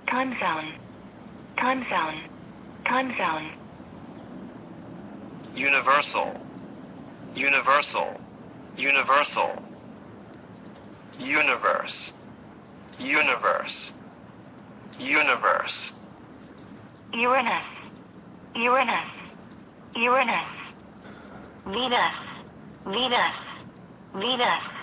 [0.07, 0.73] Time zone.
[1.57, 2.21] Time zone.
[2.85, 3.51] Time zone.
[5.55, 6.35] universal,
[7.35, 8.21] universal,
[8.77, 9.63] universal,
[11.19, 12.13] universe,
[12.99, 13.95] universe,
[14.99, 15.95] universe,
[17.13, 17.65] Uranus.
[18.57, 19.11] Uranus.
[19.95, 20.49] Uranus.
[21.67, 22.15] Venus.
[22.85, 23.35] Venus.
[24.15, 24.74] Venus.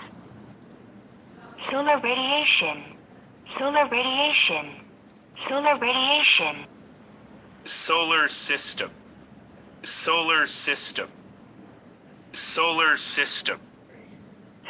[1.70, 2.84] Solar radiation.
[3.58, 4.66] Solar radiation.
[5.48, 6.66] Solar radiation.
[7.64, 8.90] solar system,
[9.82, 11.08] solar system,
[12.32, 13.60] solar system,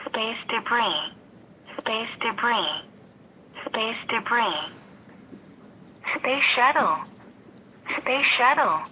[0.06, 1.12] Space debris.
[1.78, 2.82] Space debris.
[3.66, 4.54] Space debris.
[6.18, 6.98] Space shuttle.
[7.98, 8.82] Space shuttle.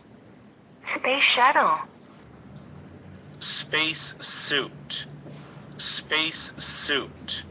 [0.97, 1.79] Space shuttle.
[3.41, 5.07] space suit,
[5.79, 7.45] space suit,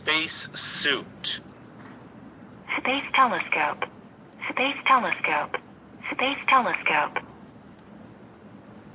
[0.00, 1.40] space suit,
[2.78, 3.84] Space telescope.
[4.48, 5.56] Space telescope.
[6.10, 7.18] Space telescope.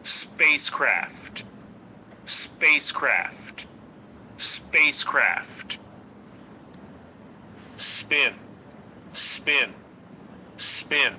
[0.02, 1.44] spacecraft,
[2.26, 3.68] spacecraft,
[4.38, 5.78] spacecraft,
[7.78, 8.34] spin,
[9.14, 9.74] spin,
[10.58, 11.14] spin,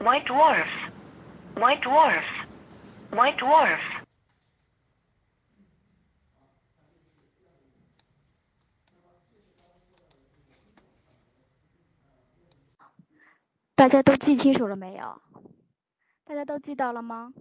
[0.00, 0.68] White dwarf.
[1.56, 2.24] White dwarf.
[3.10, 3.80] White dwarf.
[13.76, 15.20] 大家都记清楚了没有？
[16.24, 17.34] 大家都记到了吗？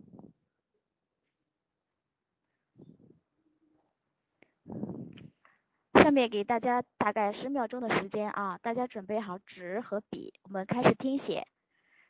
[5.93, 11.47] 下面给大家大概十秒钟的时间啊，大家准备好纸和笔，我们开始听写。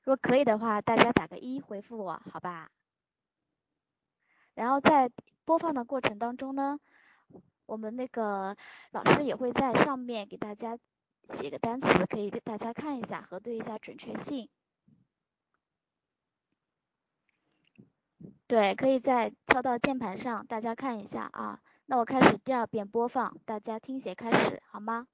[0.03, 2.71] 如果可以的话，大家打个一回复我，好吧？
[4.55, 5.11] 然后在
[5.45, 6.79] 播放的过程当中呢，
[7.67, 8.57] 我们那个
[8.89, 10.79] 老师也会在上面给大家
[11.33, 14.49] 写个单词，可以给大家看一下，核对一下准确性。
[18.47, 21.61] 对，可以再敲到键盘上，大家看一下啊。
[21.87, 25.07] 那我开始第二遍播放，大家听写开始，好吗？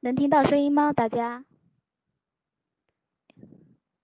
[0.00, 0.92] 能听到声音吗？
[0.92, 1.44] 大家？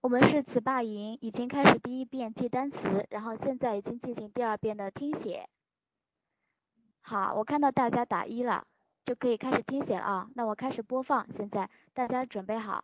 [0.08, 5.46] 我们是词霸营，已经开始第一遍记单词，然后现在已经进行第二遍的听写。
[7.02, 8.66] 好，我看到大家打一了，
[9.04, 10.30] 就可以开始听写了啊。
[10.34, 12.82] 那我开始播放，现在大家准备好。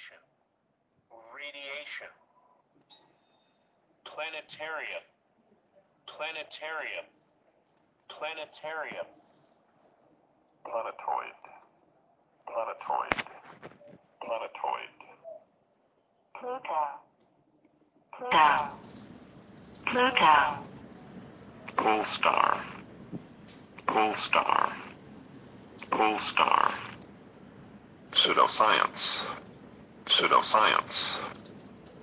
[0.00, 0.22] Radiation,
[1.34, 2.12] radiation,
[4.04, 5.04] planetarium,
[6.08, 7.06] planetarium,
[8.08, 9.08] planetarium,
[10.64, 11.36] planetoid,
[12.48, 13.16] planetoid,
[14.24, 14.92] planetoid,
[16.40, 16.82] Pluto,
[18.16, 18.70] Pluto,
[19.86, 20.36] Pluto,
[21.76, 22.64] pole star,
[23.86, 24.72] pole star,
[25.90, 26.74] pole star,
[28.12, 29.49] pseudoscience,
[30.09, 30.95] pseudoscience,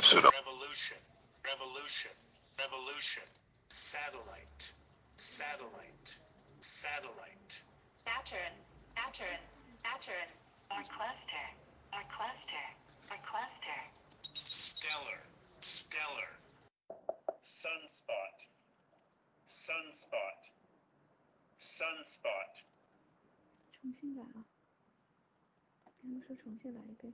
[0.00, 0.30] pseudo.
[0.30, 0.98] Revolution,
[1.44, 2.12] revolution,
[2.58, 3.26] revolution,
[3.68, 4.72] satellite,
[5.16, 6.18] satellite,
[6.60, 7.62] satellite.
[8.04, 8.54] Saturn,
[8.96, 9.40] Saturn,
[9.84, 10.28] Saturn,
[10.70, 11.46] our cluster,
[11.94, 12.66] our cluster,
[13.10, 13.80] our cluster.
[14.34, 15.20] stellar,
[15.60, 16.30] stellar,
[17.42, 18.34] sunspot,
[19.48, 20.38] sunspot,
[21.78, 22.50] sunspot,
[23.80, 24.44] 重新来啊！
[25.84, 27.12] 刚刚说重新来一遍。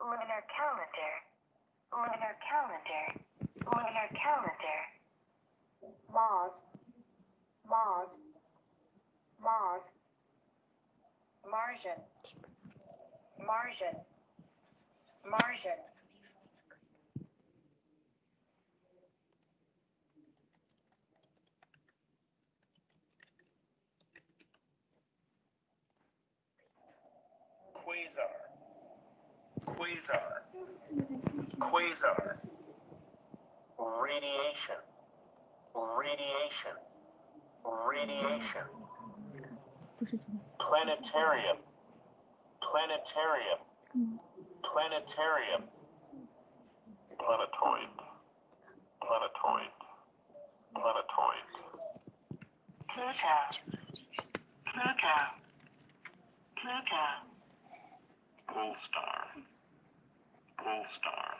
[0.00, 1.14] Lunar calendar,
[1.92, 3.06] lunar calendar,
[3.66, 4.80] lunar calendar.
[6.12, 6.54] Mars,
[7.66, 8.10] Mars,
[9.40, 9.82] Mars
[11.50, 11.98] margin,
[13.38, 13.96] margin,
[15.24, 15.78] margin.
[27.74, 28.36] Quasar,
[29.64, 30.42] quasar,
[31.58, 32.36] quasar,
[33.78, 34.80] radiation,
[35.74, 36.76] radiation,
[37.64, 38.66] radiation
[40.68, 41.56] planetarium,
[42.60, 43.58] planetarium,
[43.94, 44.18] 嗯
[44.62, 45.62] ，planetarium,
[47.16, 47.88] planetoid,
[49.00, 49.72] planetoid,
[50.76, 51.48] planetoid,
[52.92, 53.46] Pluto,
[54.66, 55.16] Pluto,
[56.60, 57.04] Pluto.
[58.52, 59.24] pole star,
[60.58, 61.34] pole star,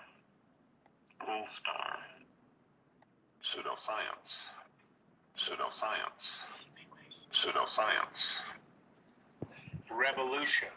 [1.20, 1.98] pole star,
[3.44, 4.32] pseudoscience,
[5.36, 6.24] pseudoscience,
[7.32, 8.22] pseudoscience,
[9.90, 10.70] revolution,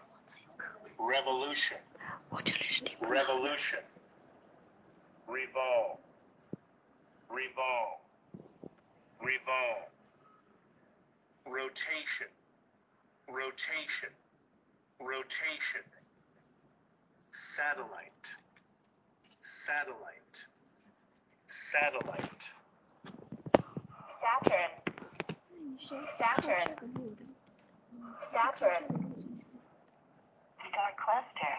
[0.98, 1.80] revolution,
[2.30, 3.12] 我这里是听不到。
[3.12, 3.84] revolution,
[5.28, 5.98] revolve,
[7.30, 8.00] revolve,
[9.20, 9.90] revolve,
[11.46, 12.30] rotation,
[13.28, 14.12] rotation,
[15.00, 15.84] rotation,
[17.32, 18.36] satellite,
[19.42, 20.46] satellite,
[21.48, 22.52] satellite,
[24.22, 24.72] Saturn,
[25.50, 27.31] 那你是 Saturn 这个路的，
[28.32, 28.86] Saturn.
[30.70, 31.56] Star cluster.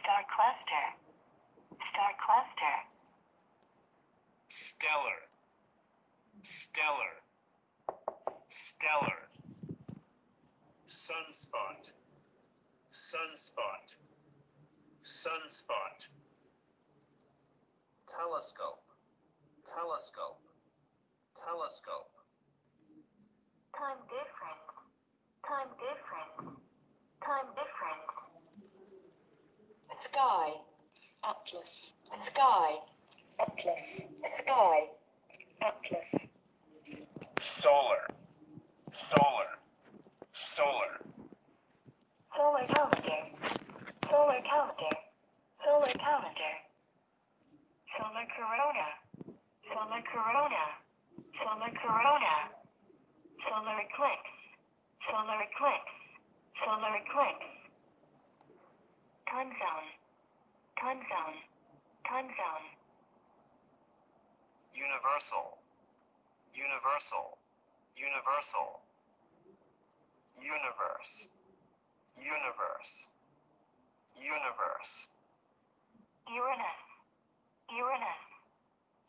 [0.00, 0.86] Star cluster.
[1.90, 2.76] Star cluster.
[4.48, 5.20] Stellar.
[6.42, 7.14] Stellar.
[8.50, 9.20] Stellar.
[10.86, 11.82] Sunspot.
[12.92, 13.86] Sunspot.
[15.02, 15.98] Sunspot.
[18.08, 18.84] Telescope.
[19.66, 20.42] Telescope.
[21.34, 22.14] Telescope.
[23.74, 24.63] Time difference
[25.54, 26.58] time difference,
[27.22, 28.10] time difference.
[30.10, 30.50] Sky,
[31.22, 31.72] Atlas,
[32.26, 32.70] sky,
[33.38, 33.86] Atlas,
[34.42, 34.78] sky,
[35.62, 36.10] Atlas.
[37.38, 38.02] solar,
[38.98, 39.50] solar,
[40.34, 40.92] solar,
[42.34, 43.22] Solar calendar,
[44.10, 44.96] solar calendar,
[45.62, 46.54] solar calendar.
[47.94, 48.88] Solar corona,
[49.70, 50.64] solar corona,
[51.38, 52.34] solar corona.
[53.44, 54.33] Solar eclipse,
[55.10, 55.94] solar eclipse,
[56.64, 57.50] solar eclipse.
[59.28, 59.90] Time zone,
[60.78, 61.38] time zone,
[62.06, 62.66] time zone.
[64.74, 65.58] universal,
[66.50, 67.38] universal,
[67.94, 68.82] universal,
[70.42, 71.12] universe,
[72.18, 72.92] universe,
[74.18, 74.92] universe,
[76.26, 76.80] Uranus,
[77.70, 78.22] Uranus,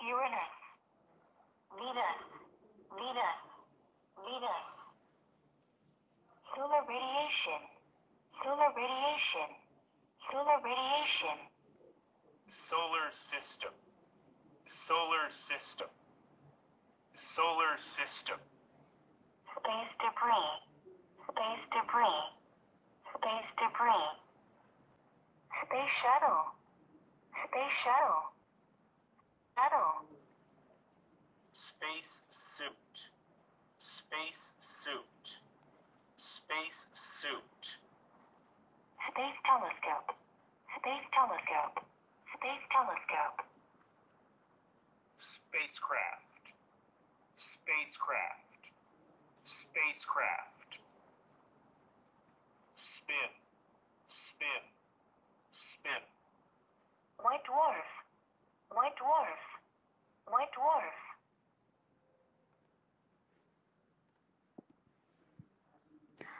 [0.03, 0.55] Uranus.
[1.75, 2.19] Venus,
[2.95, 3.39] Venus,
[4.15, 4.74] Venus.
[6.55, 7.61] Solar radiation,
[8.43, 9.49] solar radiation,
[10.31, 11.37] solar radiation.
[12.47, 13.73] solar system,
[14.87, 15.89] solar system,
[17.15, 18.39] solar system,
[19.55, 20.51] Space debris,
[21.27, 22.23] space debris,
[23.15, 24.09] space debris.
[25.65, 26.45] Space shuttle,
[27.33, 28.23] Space shuttle.
[29.55, 30.07] Shuttle.
[31.53, 32.13] Space
[32.57, 32.93] suit.
[33.79, 34.43] Space
[34.83, 35.07] suit.
[36.45, 37.63] Space suit.
[39.09, 40.13] Space telescope.
[40.77, 41.81] Space telescope.
[42.37, 43.41] Space telescope.
[45.17, 46.45] Spacecraft.
[47.33, 48.61] Spacecraft.
[49.41, 50.71] Spacecraft.
[52.77, 53.31] Spin.
[54.05, 54.61] Spin.
[55.49, 56.03] Spin.
[57.25, 57.89] White dwarf.
[58.69, 59.41] White dwarf.
[60.29, 61.04] White dwarf.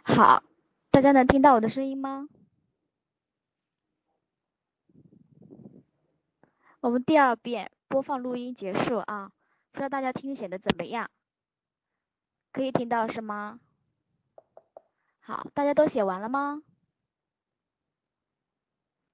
[0.07, 0.43] 好，
[0.91, 2.29] 大家能听到我的声音吗？
[6.79, 9.31] 我们第二遍播放录音结束啊，
[9.71, 11.09] 不知道大家听写的怎么样？
[12.53, 13.59] 可以听到是吗？
[15.21, 16.61] 好，大家都写完了吗？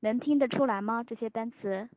[0.02, 1.06] 能听得出来吗？
[1.06, 1.90] 这些单词？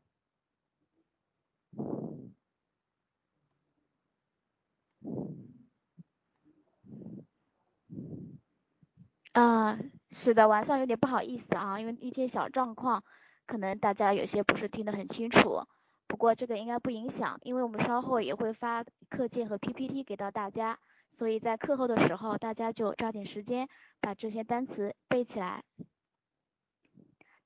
[9.35, 9.77] 啊，
[10.13, 13.03] 是的，晚上有点不好意思啊，因为一些小状况，
[13.47, 15.65] 可能大家有些不是听得很清楚。
[16.07, 20.79] 不过这个应该不影响，因为我们稍后也会发课件和 PPT 给到大家，
[21.09, 23.69] 所以在课后的时候，大家就抓紧时间
[24.01, 25.65] 把这些单词背起来。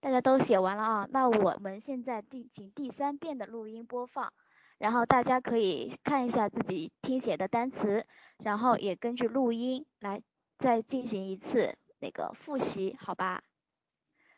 [0.01, 4.31] 大家都写完了啊，那我们现在第请第三遍的录音播放，
[4.77, 8.05] 然后大家可以看一下自己听写的单词，
[8.44, 10.20] 然后也根据录音来
[10.59, 13.43] 再进行一次那个复习，好吧？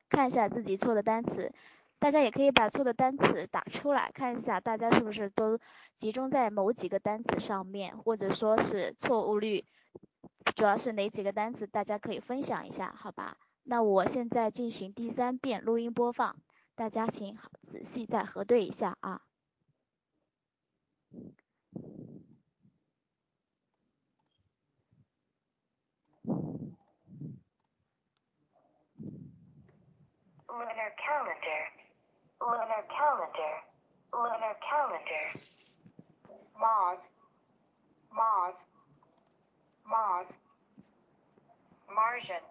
[0.08, 1.52] 看一下自己错的单词，
[1.98, 5.58] 大家也可以把错的单词打出来，看一下大家是不是都
[5.96, 9.64] 集中在某几个单词上面，或者说是错误率
[10.56, 13.36] 主要是哪几个单词，大家可以分享一下，好吧？
[13.62, 16.36] 那我现在进行第三遍录音播放，
[16.74, 19.22] 大家请仔细再核对一下啊。
[30.50, 31.62] Lunar calendar.
[32.40, 33.54] Lunar calendar.
[34.12, 35.26] Lunar calendar.
[36.58, 37.00] Mars.
[38.12, 38.56] Mars.
[39.86, 40.26] Mars.
[41.94, 42.44] Martian.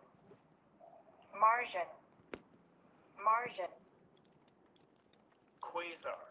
[1.36, 1.90] Martian.
[3.24, 3.72] Martian.
[5.62, 6.26] Quasar.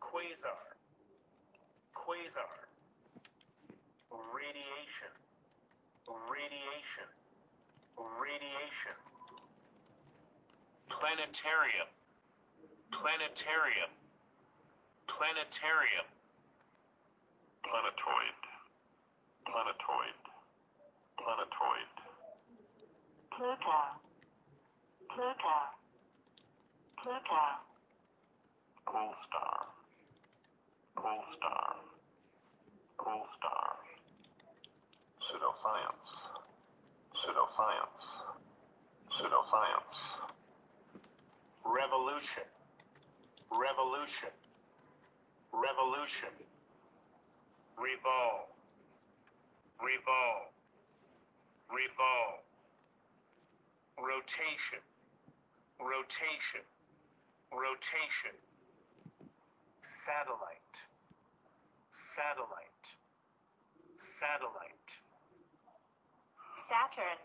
[0.00, 0.64] Quasar.
[1.94, 2.56] Quasar.
[4.10, 5.12] Radiation.
[6.06, 7.10] Radiation.
[7.96, 9.05] Radiation.
[10.88, 11.88] Planetarium.
[12.92, 13.90] Planetarium.
[15.06, 16.06] Planetarium.
[17.66, 18.38] Planetoid.
[19.46, 20.18] Planetoid.
[21.18, 21.90] Planetoid.
[23.34, 23.80] Pluto.
[25.10, 25.58] Pluto.
[27.02, 27.66] Pluto.
[28.86, 29.66] Polestar.
[30.96, 31.76] Polestar.
[32.96, 33.72] Polestar.
[35.20, 36.10] Pseudoscience.
[37.18, 38.02] Pseudoscience.
[39.10, 40.35] Pseudoscience.
[41.66, 42.46] Revolution.
[43.50, 44.30] Revolution.
[45.50, 46.34] Revolution.
[47.74, 48.48] Revolve.
[49.82, 50.50] Revolve.
[51.66, 52.46] Revolve.
[53.98, 54.82] Rotation.
[55.82, 56.62] Rotation.
[57.50, 58.36] Rotation.
[60.06, 60.76] Satellite.
[62.14, 62.86] Satellite.
[64.22, 64.90] Satellite.
[66.70, 67.18] Saturn.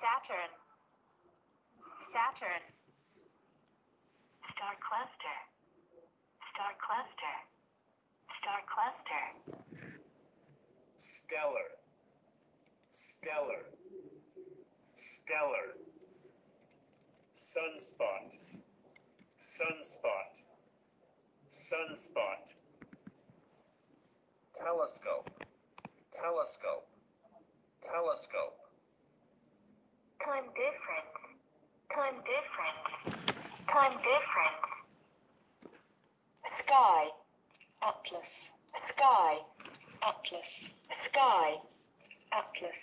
[0.00, 0.52] Saturn.
[2.12, 2.79] Saturn.
[4.60, 5.38] Star cluster.
[6.52, 7.36] Star cluster.
[8.44, 9.26] Star cluster.
[11.00, 11.70] Stellar.
[12.92, 13.64] Stellar.
[15.00, 15.68] Stellar.
[17.40, 18.36] Sunspot.
[19.40, 20.28] Sunspot.
[21.56, 22.44] Sunspot.
[24.60, 25.30] Telescope.
[26.12, 26.88] Telescope.
[27.80, 28.60] Telescope.
[30.20, 31.16] Time difference.
[31.96, 33.29] Time difference.
[33.70, 34.66] Time difference.
[36.58, 37.02] Sky.
[37.86, 38.32] Atlas.
[38.90, 39.38] Sky.
[40.02, 40.50] Atlas.
[41.06, 41.54] Sky.
[42.34, 42.80] Atlas.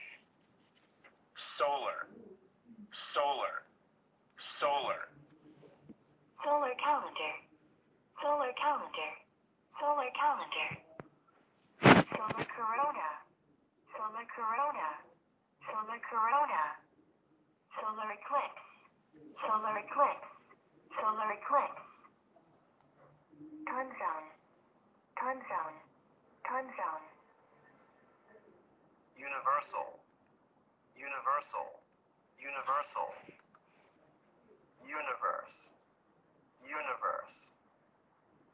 [1.35, 2.07] Solar.
[3.11, 3.67] Solar.
[4.39, 5.11] Solar.
[6.39, 7.35] Solar calendar.
[8.23, 9.11] Solar calendar.
[9.83, 10.71] Solar calendar.
[12.15, 13.09] Solar corona.
[13.91, 14.89] Solar corona.
[15.67, 16.63] Solar corona.
[17.75, 18.63] Solar eclipse.
[19.43, 20.36] Solar eclipse.
[20.97, 21.85] Solar eclipse.
[23.69, 24.27] Time zone.
[25.21, 25.77] Time zone.
[26.43, 27.05] Time zone.
[29.17, 29.99] Universal.
[30.97, 31.67] Universal.
[32.37, 33.09] Universal.
[34.87, 35.77] Universe.
[36.67, 37.37] universe,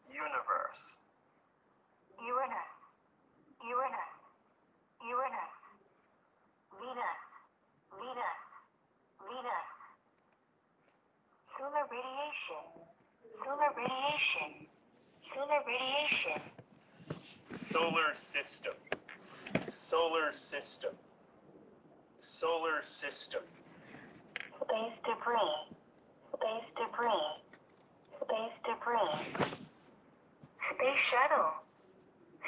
[0.06, 0.84] universe,
[2.22, 2.72] Uranus,
[3.66, 4.14] Uranus,
[5.02, 5.54] Uranus,
[6.78, 7.20] Venus,
[7.98, 8.40] Venus,
[9.26, 9.73] Venus.
[11.58, 12.66] Solar radiation,
[13.44, 14.68] solar radiation,
[15.34, 16.42] solar radiation.
[17.72, 18.76] solar system,
[19.70, 20.94] solar system,
[22.20, 23.42] solar system,
[24.64, 25.78] Space debris,
[26.34, 27.38] space debris,
[28.22, 29.54] space debris.
[30.74, 31.54] Space shuttle,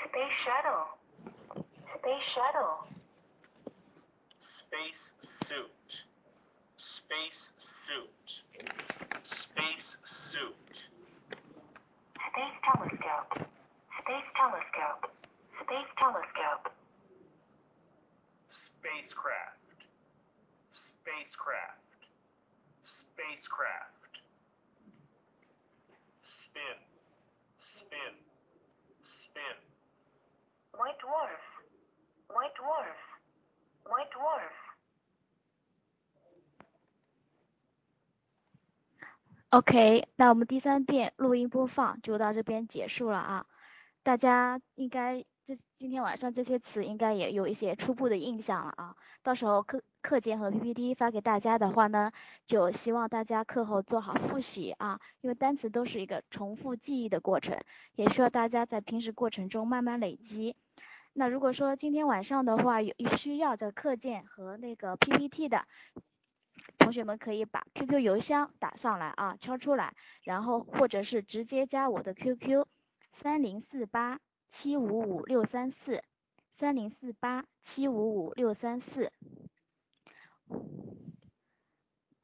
[0.06, 0.86] space shuttle,
[2.00, 2.88] space shuttle.
[4.40, 5.04] space
[5.48, 5.90] suit,
[6.78, 7.42] space
[7.86, 8.45] suit,
[9.24, 10.76] space suit,
[12.32, 13.48] Space telescope,
[14.02, 15.12] space telescope,
[15.64, 16.72] space telescope.
[18.50, 19.80] spacecraft,
[20.72, 22.02] spacecraft,
[22.86, 24.14] spacecraft,
[26.24, 26.78] spin,
[27.60, 28.16] spin,
[29.04, 29.58] spin,
[30.78, 31.44] White dwarf,
[32.30, 33.00] white dwarf,
[33.88, 34.65] white dwarf.
[39.56, 43.46] OK，那我们第三遍录音播放就到这边结束了啊。
[44.04, 48.98] 大家应该这今天晚上这些词应该也有一些初步的印象了啊。
[49.24, 52.12] 到时候课课件和 PPT 发给大家的话呢，
[52.46, 57.58] 就希望大家课后做好复习啊，因为单词都是一个重复记忆的过程，
[57.96, 60.58] 也需要大家在平时过程中慢慢累积。
[61.14, 65.66] 那如果说今天晚上的话有需要这课件和那个 PPT 的，
[66.86, 72.64] 同学们可以把 QQ 邮箱打上来啊，敲出来，然后或者是直接加我的 QQ
[73.12, 74.20] 三零四八
[74.52, 76.04] 七五五六三四
[76.60, 79.12] 三零四八七五五六三四。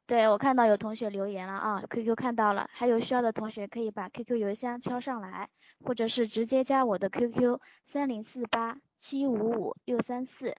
[0.06, 5.50] 对，我看到有同学留言了啊，QQ 看到了，还有需要的同学可以把 QQ 邮箱敲上来，
[5.84, 10.56] 或者是直接加我的 QQ 三零四八七五五六三四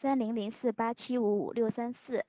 [0.00, 2.24] 三零零四八七五五六三四。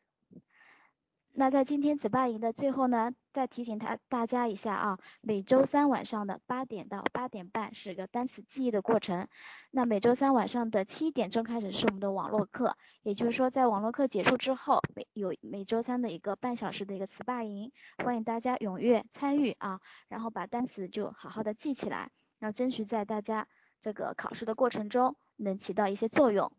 [1.35, 9.27] 那在今天子霸营的最后呢，再提醒他大家一下啊，每周三晚上的八点到八点半是个单词记忆的过程。
[9.71, 23.47] 那每周三晚上的七点钟开始是我们的网络课，也就是说在网络课结束之后，每有每周三的一个半小时的一个词霸营，欢迎大家踊跃参与啊，然后把单词就好好的记起来，然后争取在大家
[23.81, 26.51] 这个考试的过程中能起到一些作用。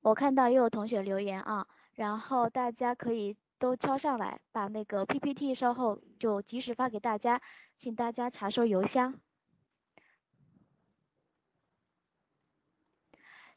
[0.00, 1.66] 我看到又有同学留言啊。
[1.96, 7.40] 然后大家可以都敲上来，把那个 PPT 稍后就及时发给大家，
[7.78, 9.18] 请大家查收邮箱。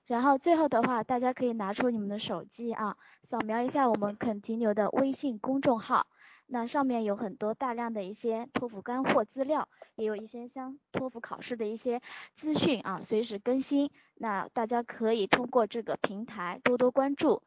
[0.05, 2.97] 然后最后的话，大家可以拿出你们的手机啊，
[3.29, 6.07] 扫描一下我们肯提牛的微信公众号，
[6.47, 12.01] 那上面有很多大量的一些托福干货资料，也有一些相托福考试的一些
[12.33, 13.91] 资讯啊，随时更新。
[14.15, 17.43] 那大家可以通过这个平台多多关注。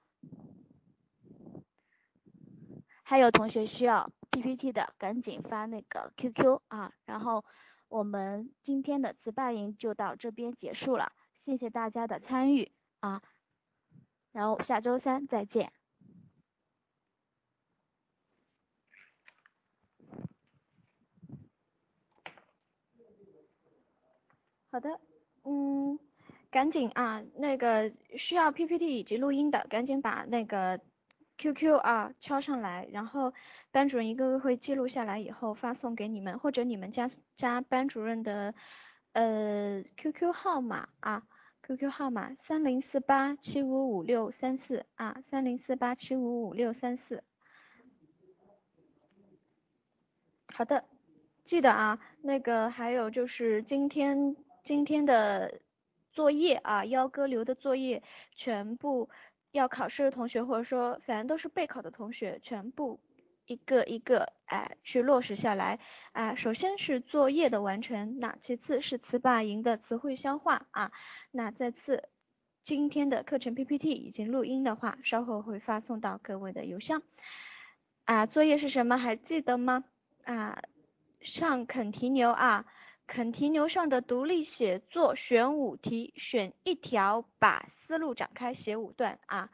[3.13, 7.45] 还有同学需要 PPT 的，赶紧发那个 QQ 啊，然后
[7.89, 11.13] 我们今天的词霸营就到这边结束了，
[11.45, 13.21] 谢谢大家的参与啊，
[14.33, 15.75] 然后下周三再见。
[24.71, 24.99] 好的，
[25.45, 25.99] 嗯，
[26.51, 30.81] 赶紧啊，那个需要 PPT 以及录音的，赶紧把那个
[31.43, 33.35] QQ 啊敲上来，然后
[33.73, 38.55] 班主任一个个会记录下来以后发送给你们，或者你们加加班主任的
[39.13, 41.27] 呃 QQ 号码啊
[41.63, 47.25] ，QQ 号码三零四八七五五六三四啊，三零四八七五五六三四。
[50.47, 50.85] 好的，
[51.43, 55.61] 记得啊，那个还有就是今天今天的
[56.13, 58.01] 作业啊，幺哥留的作业
[58.37, 59.11] 全部
[59.53, 62.99] 要考试的同学，或者说反正都是备考的同学，全部
[63.47, 65.79] 一个一个哎去落实下来
[66.13, 66.35] 啊。
[66.35, 70.91] 首先是作业的完成，那其次是词霸营的词汇消化啊。
[71.31, 72.09] 那再次，
[72.63, 77.03] 今天的课程 PPT 已经录音的话，稍后会发送到各位的邮箱。
[78.05, 78.97] 啊，作业是什么？
[78.97, 79.85] 还记得吗？
[80.25, 80.63] 啊，
[81.21, 82.65] 上肯提牛啊，
[83.13, 89.51] 肯提牛上的独立写作选五题，选一条，把思路展开写五段啊。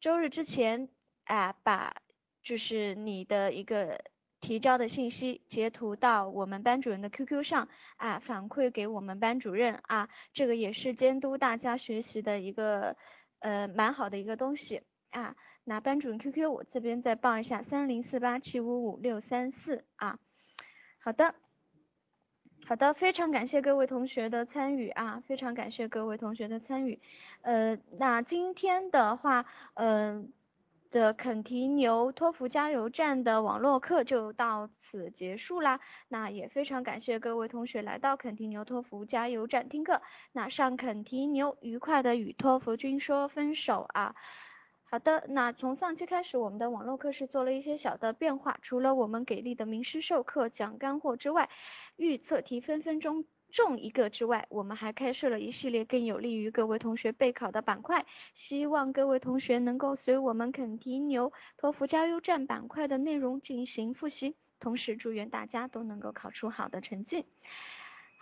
[0.00, 0.88] 周日之前
[1.24, 1.96] 啊，把
[2.42, 4.02] 就是你的一个
[4.40, 7.68] 提交的信息截图到我们班主任的 QQ 上
[7.98, 12.96] 啊，反馈给我们班主任啊，这个也是监督大家学习的一个
[13.40, 15.36] 呃蛮好的一个东西啊。
[15.64, 20.18] 那班主任 QQ 我这边再报一下，三零四八七五五六三四啊。
[20.98, 21.34] 好的。
[22.72, 26.98] 好的，非常感谢各位同学的参与啊，非常感谢各位同学的参与。
[27.42, 29.44] 呃，那今天的话，
[29.74, 30.32] 嗯、
[30.90, 35.80] 的肯提牛托福加油站的网络课就到此结束啦。
[36.08, 40.00] 那也非常感谢各位同学来到肯提牛托福加油站听课。
[40.32, 44.14] 那上肯提牛，愉快的与托福君说分手啊。
[44.92, 51.48] 好的，那从上期开始，我们的网络课是做了一些小的变化，除了我们给力的名师授课讲干货之外，
[51.96, 58.04] 预测题分分钟中一个之外，我们还开设了一系列更有利于各位同学备考的板块，
[58.34, 67.24] 希望各位同学能够随我们肯提牛托福加油站板块的内容进行复习，同时祝愿大家都能够考出好的成绩。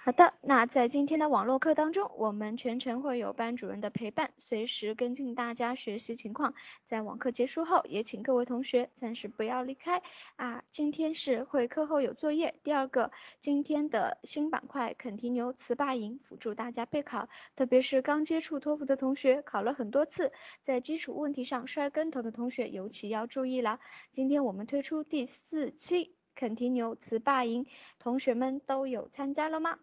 [0.03, 6.55] 好的，那在今天的网络课当中，我们全程会有班主任的陪伴，随时跟进大家学习情况。
[6.89, 10.01] 在网课结束后，也请各位同学暂时不要离开
[10.37, 10.65] 啊。
[10.71, 13.13] 今天是会课后有作业，第二个，
[13.43, 20.33] 今天的新板块肯提牛词霸营辅助大家备考，特别是刚接触托福的同学，考了很多次，
[20.65, 23.79] 在基础问题上摔跟头的同学尤其要注意了。
[24.15, 27.67] 今天我们推出第四期肯提牛词霸营，
[27.99, 29.79] 同学们都有参加了吗？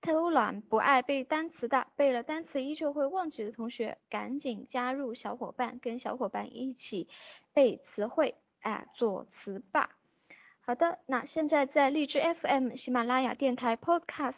[0.00, 7.08] 偷懒不爱背单词的，背了单词依旧会忘记的同学，赶紧加入小伙伴，跟小伙伴一起
[7.52, 9.90] 背词汇，哎，做词霸。
[10.60, 14.34] 好的，那现在在荔枝 FM、喜马拉雅电台 Podcast、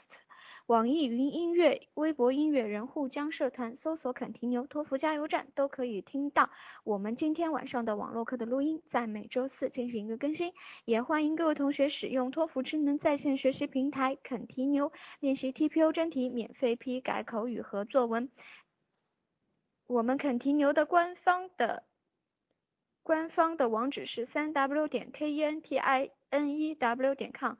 [0.71, 6.49] 网易云音乐、微博音乐人沪江社团搜索“肯提牛托福加油站”都可以听到
[6.85, 10.53] 我们今天晚上的网络课的录音，在每周四进行一个更新。
[10.85, 18.31] 也欢迎各位同学使用托福智能在线学习平台肯提牛练习 TPO 真题，免费批改口语和作文。
[19.89, 21.83] 我们肯提牛的官方的
[23.03, 27.55] 官方的网址是三 w 点 k e n t i n e w 点 com。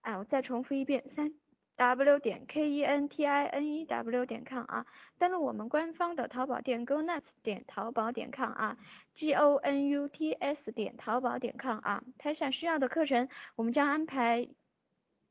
[0.00, 1.34] 哎，我再重复一遍，三
[1.80, 4.84] w 点 k e n t i n e w 点 com 啊。
[5.16, 8.76] 登录我们官方的淘宝店 gonuts 点淘宝点 com 啊
[9.14, 12.04] ，g o n u t s 点淘宝点 com 啊。
[12.18, 14.48] 台下需要的课程，我们将安排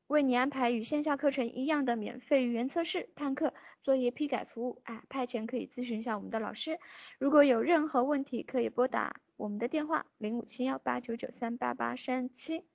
[0.07, 3.53] 为你安排与线下课程一样的免费语言测试、探课、
[3.83, 4.81] 作业批改服务。
[4.85, 6.79] 啊，派遣可以咨询一下我们的老师。
[7.19, 12.65] 如果有任何问题，可以拨打我们的电话零五七幺八九九三八八三七。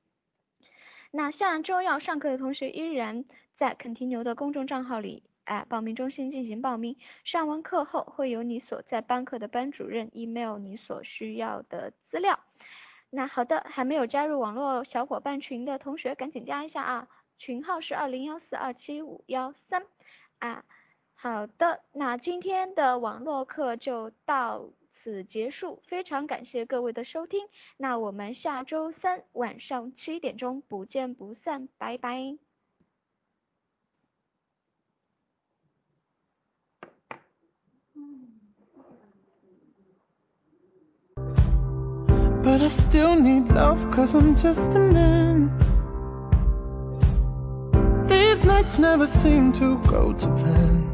[1.17, 3.25] 那下周要上课的同学依然
[3.57, 6.97] 在肯提牛的公众账号里，哎，报名中心进行报名。
[7.23, 12.41] 上完课后会有你所在班课的班主任 email 你所需要的资料。
[13.11, 17.09] 那好的，还没有加入网络小伙伴群的同学赶紧加一下啊，
[17.39, 19.87] 群号是二零幺四二七五幺三
[20.41, 20.65] 啊。
[21.15, 24.65] 好的，那今天的网络课就到
[25.05, 27.47] 此结束，非常感谢各位的收听。
[27.77, 32.39] 那我们下周三晚上七点钟不见不散，拜拜。
[42.43, 45.51] But I still need love cause I'm just a man.
[48.09, 50.94] These nights never seem to go to plan.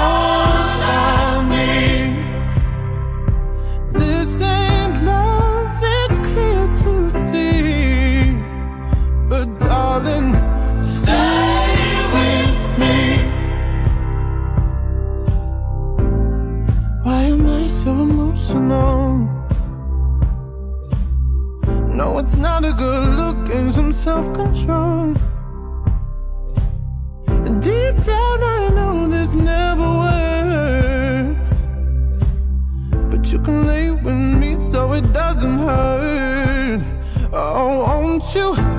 [24.03, 25.13] self-control.
[27.59, 31.53] Deep down I know this never works,
[33.11, 36.81] but you can lay with me so it doesn't hurt.
[37.31, 38.70] Oh, won't you?